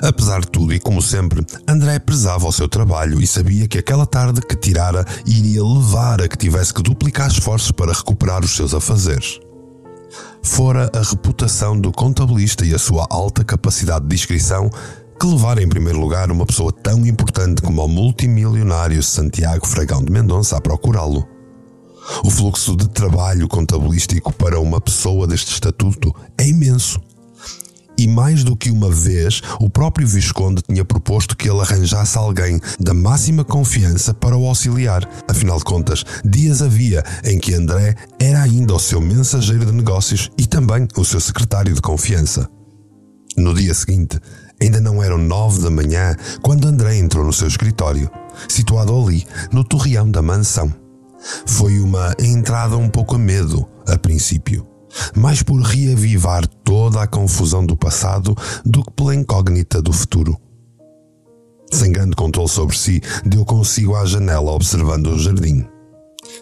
Apesar 0.00 0.40
de 0.40 0.48
tudo 0.48 0.72
e 0.72 0.80
como 0.80 1.02
sempre, 1.02 1.44
André 1.68 1.98
prezava 1.98 2.46
o 2.46 2.52
seu 2.52 2.68
trabalho 2.68 3.20
e 3.20 3.26
sabia 3.26 3.68
que 3.68 3.78
aquela 3.78 4.06
tarde 4.06 4.40
que 4.40 4.56
tirara 4.56 5.04
iria 5.26 5.62
levar 5.62 6.22
a 6.22 6.28
que 6.28 6.38
tivesse 6.38 6.72
que 6.72 6.82
duplicar 6.82 7.28
esforços 7.28 7.70
para 7.72 7.92
recuperar 7.92 8.42
os 8.44 8.56
seus 8.56 8.72
afazeres. 8.72 9.38
Fora 10.42 10.90
a 10.94 11.02
reputação 11.02 11.78
do 11.78 11.92
contabilista 11.92 12.64
e 12.64 12.74
a 12.74 12.78
sua 12.78 13.06
alta 13.10 13.44
capacidade 13.44 14.06
de 14.06 14.14
inscrição 14.14 14.70
que 15.20 15.26
levaram 15.26 15.62
em 15.62 15.68
primeiro 15.68 16.00
lugar 16.00 16.32
uma 16.32 16.44
pessoa 16.44 16.72
tão 16.72 17.06
importante 17.06 17.62
como 17.62 17.84
o 17.84 17.88
multimilionário 17.88 19.02
Santiago 19.02 19.66
Fragão 19.66 20.02
de 20.02 20.10
Mendonça 20.10 20.56
a 20.56 20.60
procurá-lo. 20.60 21.26
O 22.24 22.30
fluxo 22.30 22.76
de 22.76 22.88
trabalho 22.88 23.46
contabilístico 23.46 24.32
para 24.32 24.58
uma 24.58 24.80
pessoa 24.80 25.26
deste 25.26 25.52
estatuto 25.52 26.12
é 26.36 26.48
imenso. 26.48 27.00
E 28.02 28.08
mais 28.08 28.42
do 28.42 28.56
que 28.56 28.68
uma 28.68 28.90
vez, 28.90 29.40
o 29.60 29.70
próprio 29.70 30.08
Visconde 30.08 30.60
tinha 30.60 30.84
proposto 30.84 31.36
que 31.36 31.48
ele 31.48 31.60
arranjasse 31.60 32.18
alguém 32.18 32.60
da 32.80 32.92
máxima 32.92 33.44
confiança 33.44 34.12
para 34.12 34.36
o 34.36 34.44
auxiliar. 34.44 35.08
Afinal 35.28 35.56
de 35.56 35.62
contas, 35.62 36.04
dias 36.24 36.62
havia 36.62 37.04
em 37.22 37.38
que 37.38 37.54
André 37.54 37.94
era 38.18 38.42
ainda 38.42 38.74
o 38.74 38.78
seu 38.80 39.00
mensageiro 39.00 39.64
de 39.64 39.70
negócios 39.70 40.32
e 40.36 40.48
também 40.48 40.88
o 40.96 41.04
seu 41.04 41.20
secretário 41.20 41.72
de 41.72 41.80
confiança. 41.80 42.50
No 43.36 43.54
dia 43.54 43.72
seguinte, 43.72 44.18
ainda 44.60 44.80
não 44.80 45.00
eram 45.00 45.16
nove 45.16 45.62
da 45.62 45.70
manhã 45.70 46.16
quando 46.42 46.66
André 46.66 46.96
entrou 46.96 47.24
no 47.24 47.32
seu 47.32 47.46
escritório, 47.46 48.10
situado 48.48 49.00
ali, 49.00 49.24
no 49.52 49.62
torreão 49.62 50.10
da 50.10 50.20
mansão. 50.20 50.74
Foi 51.46 51.78
uma 51.78 52.12
entrada 52.18 52.76
um 52.76 52.88
pouco 52.88 53.14
a 53.14 53.18
medo, 53.18 53.64
a 53.86 53.96
princípio 53.96 54.71
mais 55.16 55.42
por 55.42 55.60
reavivar 55.60 56.46
toda 56.46 57.02
a 57.02 57.06
confusão 57.06 57.64
do 57.64 57.76
passado 57.76 58.36
do 58.64 58.82
que 58.82 58.92
pela 58.92 59.14
incógnita 59.14 59.80
do 59.80 59.92
futuro. 59.92 60.36
Sem 61.72 61.90
grande 61.90 62.14
controle 62.14 62.48
sobre 62.48 62.76
si, 62.76 63.00
deu 63.24 63.44
consigo 63.44 63.96
à 63.96 64.04
janela 64.04 64.52
observando 64.52 65.06
o 65.06 65.18
jardim. 65.18 65.64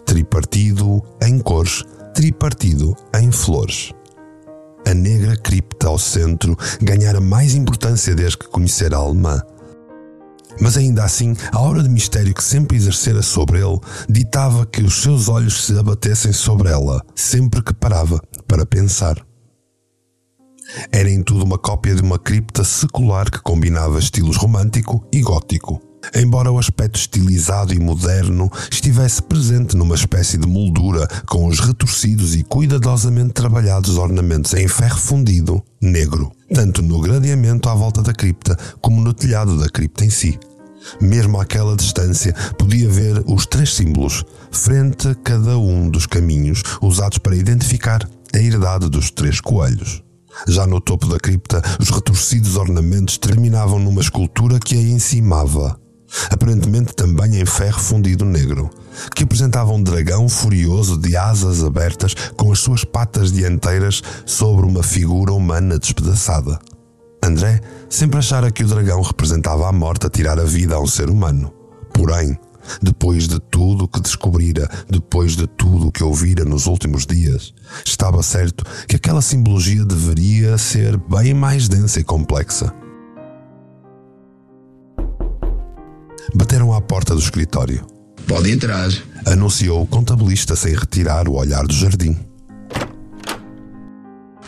Tripartido 0.05 1.01
em 1.23 1.39
cores, 1.39 1.83
tripartido 2.13 2.95
em 3.15 3.31
flores. 3.31 3.93
A 4.85 4.93
negra 4.93 5.37
cripta 5.37 5.87
ao 5.87 5.97
centro 5.97 6.57
ganhara 6.81 7.21
mais 7.21 7.55
importância 7.55 8.13
desde 8.13 8.39
que 8.39 8.49
conhecera 8.49 8.97
a 8.97 8.99
alemã. 8.99 9.41
Mas 10.59 10.75
ainda 10.75 11.03
assim, 11.03 11.33
a 11.51 11.57
aura 11.57 11.81
de 11.81 11.89
mistério 11.89 12.33
que 12.33 12.43
sempre 12.43 12.75
exercera 12.75 13.21
sobre 13.21 13.59
ele 13.59 13.79
ditava 14.09 14.65
que 14.65 14.83
os 14.83 15.01
seus 15.01 15.29
olhos 15.29 15.65
se 15.65 15.77
abatessem 15.77 16.33
sobre 16.33 16.69
ela 16.69 17.01
sempre 17.15 17.63
que 17.63 17.73
parava 17.73 18.21
para 18.51 18.65
pensar. 18.65 19.15
Era 20.91 21.09
em 21.09 21.23
tudo 21.23 21.45
uma 21.45 21.57
cópia 21.57 21.95
de 21.95 22.01
uma 22.01 22.19
cripta 22.19 22.65
secular 22.65 23.31
que 23.31 23.39
combinava 23.39 23.97
estilos 23.97 24.35
romântico 24.35 25.07
e 25.09 25.21
gótico. 25.21 25.81
Embora 26.13 26.51
o 26.51 26.59
aspecto 26.59 26.99
estilizado 26.99 27.73
e 27.73 27.79
moderno 27.79 28.51
estivesse 28.69 29.21
presente 29.21 29.77
numa 29.77 29.95
espécie 29.95 30.37
de 30.37 30.45
moldura 30.45 31.07
com 31.27 31.47
os 31.47 31.61
retorcidos 31.61 32.35
e 32.35 32.43
cuidadosamente 32.43 33.31
trabalhados 33.31 33.97
ornamentos 33.97 34.53
em 34.53 34.67
ferro 34.67 34.99
fundido 34.99 35.63
negro, 35.81 36.29
tanto 36.53 36.81
no 36.81 36.99
gradeamento 36.99 37.69
à 37.69 37.73
volta 37.73 38.01
da 38.01 38.11
cripta 38.11 38.57
como 38.81 38.99
no 38.99 39.13
telhado 39.13 39.57
da 39.57 39.69
cripta 39.69 40.03
em 40.03 40.09
si. 40.09 40.37
Mesmo 40.99 41.39
àquela 41.39 41.77
distância, 41.77 42.33
podia 42.57 42.89
ver 42.89 43.23
os 43.27 43.45
três 43.45 43.73
símbolos, 43.75 44.25
frente 44.51 45.07
a 45.07 45.15
cada 45.15 45.57
um 45.57 45.89
dos 45.89 46.05
caminhos 46.05 46.63
usados 46.81 47.17
para 47.17 47.35
identificar 47.35 48.05
a 48.33 48.37
herdade 48.37 48.89
dos 48.89 49.11
três 49.11 49.39
coelhos. 49.39 50.03
Já 50.47 50.65
no 50.65 50.79
topo 50.79 51.07
da 51.07 51.19
cripta, 51.19 51.61
os 51.79 51.89
retorcidos 51.89 52.55
ornamentos 52.55 53.17
terminavam 53.17 53.79
numa 53.79 54.01
escultura 54.01 54.59
que 54.59 54.75
a 54.75 54.81
encimava, 54.81 55.79
aparentemente 56.29 56.93
também 56.93 57.39
em 57.39 57.45
ferro 57.45 57.79
fundido 57.79 58.25
negro, 58.25 58.69
que 59.15 59.23
apresentava 59.23 59.71
um 59.71 59.81
dragão 59.81 60.27
furioso 60.27 60.97
de 60.97 61.15
asas 61.15 61.63
abertas 61.63 62.13
com 62.35 62.51
as 62.51 62.59
suas 62.59 62.83
patas 62.83 63.31
dianteiras 63.31 64.01
sobre 64.25 64.65
uma 64.65 64.83
figura 64.83 65.33
humana 65.33 65.77
despedaçada. 65.77 66.59
André 67.23 67.61
sempre 67.89 68.19
achara 68.19 68.51
que 68.51 68.63
o 68.63 68.67
dragão 68.67 69.01
representava 69.01 69.67
a 69.67 69.71
morte 69.71 70.07
a 70.07 70.09
tirar 70.09 70.39
a 70.39 70.43
vida 70.43 70.75
a 70.75 70.79
um 70.79 70.87
ser 70.87 71.09
humano. 71.09 71.53
Porém, 71.93 72.37
depois 72.81 73.27
de 73.27 73.39
tudo 73.39 73.85
o 73.85 73.87
que 73.87 74.01
descobrira, 74.01 74.69
depois 74.89 75.35
de 75.35 75.47
tudo 75.47 75.87
o 75.87 75.91
que 75.91 76.03
ouvira 76.03 76.45
nos 76.45 76.67
últimos 76.67 77.05
dias, 77.05 77.53
estava 77.85 78.21
certo 78.23 78.63
que 78.87 78.95
aquela 78.95 79.21
simbologia 79.21 79.85
deveria 79.85 80.57
ser 80.57 80.97
bem 80.97 81.33
mais 81.33 81.67
densa 81.67 81.99
e 81.99 82.03
complexa. 82.03 82.73
Bateram 86.33 86.73
à 86.73 86.79
porta 86.79 87.13
do 87.13 87.19
escritório. 87.19 87.85
Pode 88.27 88.51
entrar. 88.51 88.89
Anunciou 89.25 89.81
o 89.81 89.87
contabilista 89.87 90.55
sem 90.55 90.73
retirar 90.73 91.27
o 91.27 91.33
olhar 91.33 91.65
do 91.65 91.73
jardim. 91.73 92.17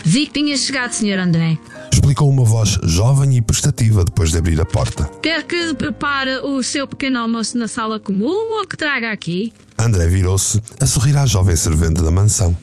Vi 0.06 0.28
que 0.28 0.34
tinha 0.34 0.56
chegado, 0.58 0.92
Sr. 0.92 1.20
André. 1.20 1.58
Explicou 2.04 2.30
uma 2.30 2.44
voz 2.44 2.78
jovem 2.84 3.38
e 3.38 3.42
prestativa 3.42 4.04
depois 4.04 4.30
de 4.30 4.38
abrir 4.38 4.60
a 4.60 4.66
porta. 4.66 5.06
Quer 5.22 5.42
que 5.44 5.74
prepare 5.74 6.40
o 6.40 6.62
seu 6.62 6.86
pequeno 6.86 7.18
almoço 7.18 7.58
na 7.58 7.66
sala 7.66 7.98
comum 7.98 8.60
ou 8.60 8.68
que 8.68 8.76
traga 8.76 9.10
aqui? 9.10 9.54
André 9.80 10.06
virou-se 10.08 10.62
a 10.82 10.86
sorrir 10.86 11.16
à 11.16 11.26
jovem 11.26 11.56
servente 11.56 12.04
da 12.04 12.12
mansão. 12.12 12.58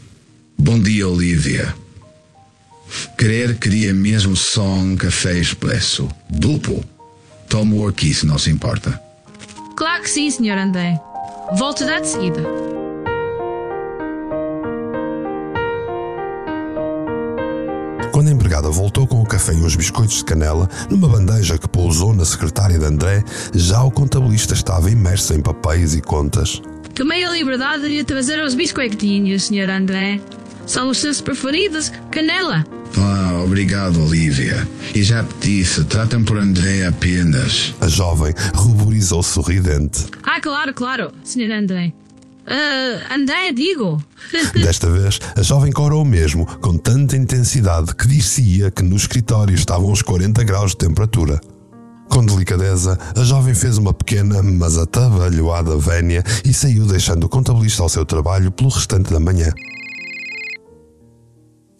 Bom 0.58 0.78
dia, 0.78 1.08
Olivia. 1.08 1.74
Querer 3.16 3.58
queria 3.58 3.94
mesmo 3.94 4.36
só 4.36 4.62
um 4.62 4.94
café 4.94 5.38
expresso. 5.38 6.06
Duplo. 6.28 6.84
Tomo 7.48 7.88
aqui, 7.88 8.12
se 8.12 8.26
não 8.26 8.36
se 8.36 8.50
importa. 8.50 9.00
Claro 9.74 10.02
que 10.02 10.10
sim, 10.10 10.30
Sr. 10.30 10.58
André. 10.58 11.00
Volto 11.56 11.86
já 11.86 11.98
de 11.98 12.08
seguida. 12.08 12.42
Voltou 18.70 19.06
com 19.06 19.20
o 19.20 19.26
café 19.26 19.52
e 19.52 19.56
uns 19.56 19.76
biscoitos 19.76 20.18
de 20.18 20.24
canela 20.24 20.68
numa 20.88 21.08
bandeja 21.08 21.58
que 21.58 21.68
pousou 21.68 22.14
na 22.14 22.24
secretária 22.24 22.78
de 22.78 22.84
André, 22.84 23.24
já 23.54 23.82
o 23.82 23.90
contabilista 23.90 24.54
estava 24.54 24.90
imerso 24.90 25.34
em 25.34 25.40
papéis 25.40 25.94
e 25.94 26.00
contas. 26.00 26.62
Tomei 26.94 27.24
a 27.24 27.30
liberdade 27.30 27.82
de 27.82 27.88
lhe 27.88 28.04
trazer 28.04 28.42
os 28.42 28.54
biscoitinhos, 28.54 29.44
Sr. 29.44 29.70
André. 29.70 30.20
São 30.66 30.88
os 30.88 30.98
seus 30.98 31.20
preferidos, 31.20 31.90
canela. 32.10 32.64
Ah, 32.96 33.42
obrigado, 33.44 34.02
Olivia. 34.04 34.66
E 34.94 35.02
já 35.02 35.24
te 35.24 35.34
disse, 35.40 35.84
tratam 35.84 36.22
por 36.22 36.38
André 36.38 36.86
apenas. 36.86 37.74
A 37.80 37.88
jovem 37.88 38.34
ruborizou 38.54 39.22
sorridente. 39.22 40.06
Ah, 40.22 40.40
claro, 40.40 40.74
claro, 40.74 41.12
Sr. 41.24 41.50
André. 41.52 41.92
Ah, 42.50 43.14
André, 43.14 43.52
digo. 43.52 44.02
Desta 44.52 44.90
vez, 44.90 45.20
a 45.36 45.42
jovem 45.42 45.70
corou 45.70 46.04
mesmo, 46.04 46.44
com 46.58 46.76
tanta 46.76 47.16
intensidade 47.16 47.94
que 47.94 48.08
dizia 48.08 48.72
que 48.72 48.82
no 48.82 48.96
escritório 48.96 49.54
estavam 49.54 49.92
os 49.92 50.02
40 50.02 50.42
graus 50.42 50.72
de 50.72 50.78
temperatura. 50.78 51.40
Com 52.10 52.26
delicadeza, 52.26 52.98
a 53.16 53.22
jovem 53.22 53.54
fez 53.54 53.78
uma 53.78 53.94
pequena, 53.94 54.42
mas 54.42 54.76
atabalhoada 54.76 55.76
vénia 55.76 56.24
e 56.44 56.52
saiu 56.52 56.84
deixando 56.86 57.24
o 57.24 57.28
contabilista 57.28 57.84
ao 57.84 57.88
seu 57.88 58.04
trabalho 58.04 58.50
pelo 58.50 58.68
restante 58.68 59.12
da 59.12 59.20
manhã. 59.20 59.52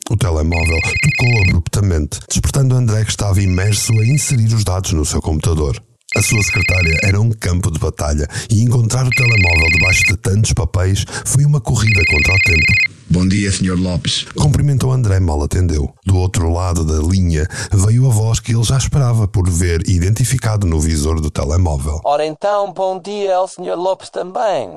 O 0.09 0.16
telemóvel 0.16 0.78
tocou 1.02 1.42
abruptamente, 1.48 2.20
despertando 2.28 2.76
André 2.76 3.04
que 3.04 3.11
estava 3.11 3.42
imerso 3.42 3.92
a 3.92 4.06
inserir 4.06 4.54
os 4.54 4.62
dados 4.62 4.92
no 4.92 5.04
seu 5.04 5.20
computador. 5.20 5.83
A 6.16 6.23
sua 6.23 6.42
secretária 6.42 6.99
era 7.05 7.20
um 7.20 7.31
campo 7.31 7.70
de 7.70 7.79
batalha 7.79 8.27
e 8.51 8.61
encontrar 8.61 9.07
o 9.07 9.11
telemóvel 9.11 9.68
debaixo 9.70 10.03
de 10.09 10.16
tantos 10.16 10.53
papéis 10.53 11.05
foi 11.25 11.44
uma 11.44 11.61
corrida 11.61 12.01
contra 12.11 12.35
o 12.35 12.38
tempo. 12.38 12.73
Bom 13.09 13.29
dia, 13.29 13.53
Sr. 13.53 13.81
Lopes. 13.81 14.27
Cumprimentou 14.35 14.90
André, 14.90 15.20
mal 15.20 15.40
atendeu. 15.40 15.94
Do 16.05 16.16
outro 16.16 16.53
lado 16.53 16.85
da 16.85 16.99
linha 17.01 17.46
veio 17.73 18.07
a 18.07 18.11
voz 18.11 18.40
que 18.40 18.53
ele 18.53 18.64
já 18.64 18.77
esperava 18.77 19.29
por 19.29 19.49
ver 19.49 19.88
identificado 19.88 20.66
no 20.66 20.81
visor 20.81 21.20
do 21.20 21.31
telemóvel. 21.31 22.01
Ora 22.05 22.27
então, 22.27 22.73
bom 22.73 23.01
dia 23.01 23.37
ao 23.37 23.46
Sr. 23.46 23.77
Lopes 23.77 24.11
também. 24.11 24.68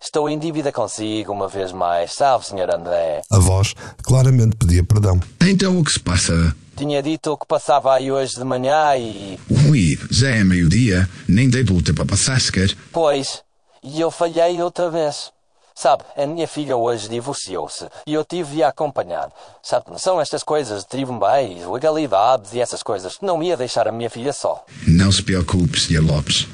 Estou 0.00 0.30
em 0.30 0.38
dívida 0.38 0.72
consigo 0.72 1.30
uma 1.30 1.48
vez 1.48 1.72
mais, 1.72 2.14
sabe, 2.14 2.46
Sr. 2.46 2.74
André? 2.74 3.20
A 3.30 3.38
voz 3.38 3.74
claramente 4.02 4.56
pedia 4.56 4.82
perdão. 4.82 5.20
Então 5.42 5.78
o 5.78 5.84
que 5.84 5.92
se 5.92 6.00
passa? 6.00 6.56
Tinha 6.78 7.02
dito 7.02 7.36
que 7.36 7.44
passava 7.44 7.92
aí 7.92 8.12
hoje 8.12 8.36
de 8.36 8.44
manhã 8.44 8.94
e. 8.96 9.36
Ui, 9.68 9.98
já 10.08 10.30
é 10.30 10.44
meio-dia. 10.44 11.08
Nem 11.26 11.50
dei 11.50 11.64
pelo 11.64 11.82
tempo 11.82 12.02
a 12.02 12.06
passar 12.06 12.40
sequer. 12.40 12.72
Pois, 12.92 13.42
e 13.82 14.00
eu 14.00 14.12
falhei 14.12 14.62
outra 14.62 14.88
vez. 14.88 15.32
Sabe, 15.74 16.04
a 16.16 16.24
minha 16.24 16.46
filha 16.46 16.76
hoje 16.76 17.08
divorciou-se 17.08 17.84
e 18.06 18.14
eu 18.14 18.24
tive 18.24 18.56
de 18.56 18.62
a 18.62 18.68
acompanhar. 18.68 19.28
Sabe, 19.60 19.86
são 20.00 20.20
estas 20.20 20.44
coisas 20.44 20.82
de 20.82 20.88
tribunais, 20.88 21.66
legalidades 21.66 22.52
e 22.52 22.60
essas 22.60 22.80
coisas. 22.80 23.18
Não 23.20 23.42
ia 23.42 23.56
deixar 23.56 23.88
a 23.88 23.92
minha 23.92 24.08
filha 24.08 24.32
só. 24.32 24.64
Não 24.86 25.10
se 25.10 25.22
preocupe, 25.24 25.80
Sr. 25.80 26.00
Lopes. 26.00 26.46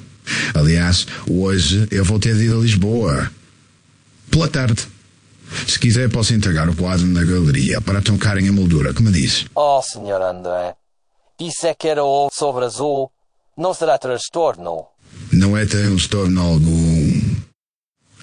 Aliás, 0.54 1.06
hoje 1.30 1.86
eu 1.90 2.02
vou 2.02 2.18
ter 2.18 2.34
de 2.34 2.46
ir 2.46 2.52
a 2.52 2.56
Lisboa. 2.56 3.30
Pela 4.30 4.48
tarde. 4.48 4.93
Se 5.66 5.78
quiser, 5.78 6.10
posso 6.10 6.34
entregar 6.34 6.68
o 6.68 6.76
quadro 6.76 7.06
na 7.06 7.24
galeria 7.24 7.80
para 7.80 8.02
trocarem 8.02 8.48
a 8.48 8.52
moldura, 8.52 8.92
como 8.92 9.10
diz. 9.10 9.46
Oh, 9.54 9.80
Sr. 9.82 10.22
André, 10.22 10.74
isso 11.40 11.66
é 11.66 11.74
que 11.74 11.88
era 11.88 12.04
o 12.04 12.28
sobre 12.32 12.64
azul. 12.64 13.10
Não 13.56 13.72
será 13.72 13.98
transtorno? 13.98 14.86
Não 15.32 15.56
é 15.56 15.64
transtorno 15.64 16.40
algum. 16.40 17.20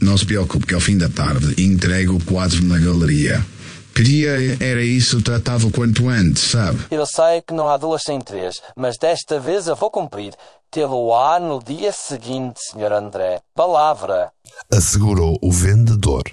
Não 0.02 0.18
se 0.18 0.26
preocupe 0.26 0.66
que 0.66 0.74
ao 0.74 0.82
fim 0.82 0.98
da 0.98 1.10
tarde 1.10 1.62
entrego 1.62 2.16
o 2.16 2.26
quadro 2.26 2.64
na 2.64 2.78
galeria. 2.78 3.46
Queria 3.94 4.58
era 4.60 4.82
isso 4.82 5.22
tratado 5.22 5.68
o 5.68 5.72
quanto 5.72 6.08
antes, 6.08 6.44
sabe? 6.44 6.80
Eu 6.90 7.06
sei 7.06 7.42
que 7.42 7.54
não 7.54 7.68
há 7.68 7.78
duas 7.78 8.02
sem 8.04 8.20
três, 8.20 8.62
mas 8.76 8.98
desta 8.98 9.40
vez 9.40 9.68
eu 9.68 9.76
vou 9.76 9.92
cumprir. 9.92 10.34
Tê-lo-á 10.72 11.40
no 11.40 11.62
dia 11.62 11.92
seguinte, 11.92 12.60
Sr. 12.72 12.94
André. 12.94 13.42
Palavra. 13.54 14.32
Assegurou 14.72 15.38
o 15.42 15.52
vendedor. 15.52 16.24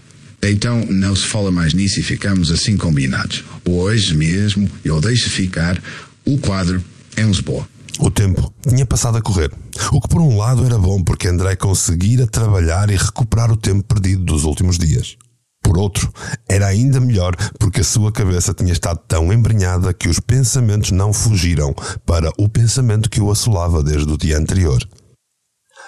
Então 0.43 0.85
não 0.87 1.17
se 1.17 1.27
fala 1.27 1.51
mais 1.51 1.75
nisso 1.75 2.01
e 2.01 2.03
ficamos 2.03 2.51
assim 2.51 2.77
combinados. 2.77 3.45
Hoje 3.65 4.17
mesmo 4.17 4.71
eu 4.85 5.01
deixo 5.01 5.29
ficar 5.31 5.83
o 6.25 6.39
quadro 6.39 6.83
em 7.17 7.27
Lisboa. 7.27 7.69
O 7.99 8.11
tempo 8.11 8.53
tinha 8.67 8.87
passado 8.87 9.19
a 9.19 9.23
correr, 9.23 9.51
o 9.93 10.01
que 10.01 10.09
por 10.09 10.21
um 10.21 10.37
lado 10.37 10.65
era 10.65 10.79
bom 10.79 11.03
porque 11.03 11.27
André 11.27 11.57
conseguira 11.57 12.29
trabalhar 12.29 12.91
e 12.91 12.97
recuperar 12.97 13.51
o 13.51 13.57
tempo 13.57 13.83
perdido 13.83 14.23
dos 14.23 14.45
últimos 14.45 14.79
dias. 14.79 15.17
Por 15.61 15.77
outro, 15.77 16.11
era 16.49 16.67
ainda 16.67 17.01
melhor 17.01 17.35
porque 17.59 17.81
a 17.81 17.85
sua 17.85 18.13
cabeça 18.13 18.55
tinha 18.55 18.73
estado 18.73 19.01
tão 19.09 19.33
embrenhada 19.33 19.93
que 19.93 20.09
os 20.09 20.21
pensamentos 20.21 20.93
não 20.93 21.13
fugiram 21.13 21.75
para 22.07 22.31
o 22.39 22.49
pensamento 22.49 23.11
que 23.11 23.21
o 23.21 23.31
assolava 23.31 23.83
desde 23.83 24.11
o 24.11 24.17
dia 24.17 24.39
anterior. 24.39 24.79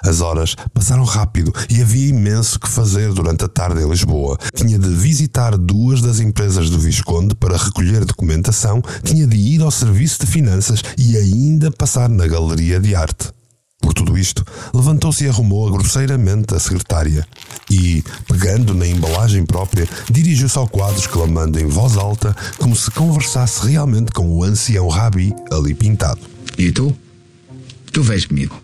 As 0.02 0.20
horas 0.20 0.54
passaram 0.72 1.04
rápido 1.04 1.52
e 1.68 1.80
havia 1.82 2.08
imenso 2.08 2.58
que 2.58 2.68
fazer 2.68 3.12
durante 3.12 3.44
a 3.44 3.48
tarde 3.48 3.82
em 3.82 3.88
Lisboa. 3.88 4.38
Tinha 4.54 4.78
de 4.78 4.88
visitar 4.88 5.56
duas 5.56 6.00
das 6.00 6.20
empresas 6.20 6.70
do 6.70 6.78
Visconde 6.78 7.34
para 7.34 7.56
recolher 7.56 8.04
documentação, 8.04 8.82
tinha 9.04 9.26
de 9.26 9.36
ir 9.36 9.62
ao 9.62 9.70
serviço 9.70 10.20
de 10.20 10.26
finanças 10.26 10.82
e 10.96 11.16
ainda 11.16 11.70
passar 11.70 12.08
na 12.08 12.26
galeria 12.26 12.80
de 12.80 12.94
arte. 12.94 13.30
Por 13.80 13.94
tudo 13.94 14.18
isto, 14.18 14.44
levantou-se 14.74 15.24
e 15.24 15.28
arrumou 15.28 15.70
grosseiramente 15.70 16.54
a 16.54 16.58
secretária 16.58 17.26
e, 17.70 18.04
pegando 18.28 18.74
na 18.74 18.86
embalagem 18.86 19.44
própria, 19.46 19.88
dirigiu-se 20.10 20.58
ao 20.58 20.68
quadro 20.68 20.98
exclamando 20.98 21.58
em 21.58 21.66
voz 21.66 21.96
alta 21.96 22.36
como 22.58 22.76
se 22.76 22.90
conversasse 22.90 23.66
realmente 23.66 24.12
com 24.12 24.28
o 24.28 24.44
ancião 24.44 24.86
Rabi 24.88 25.34
ali 25.50 25.74
pintado. 25.74 26.20
E 26.58 26.70
tu? 26.70 26.94
Tu 27.90 28.02
vês 28.02 28.26
comigo. 28.26 28.60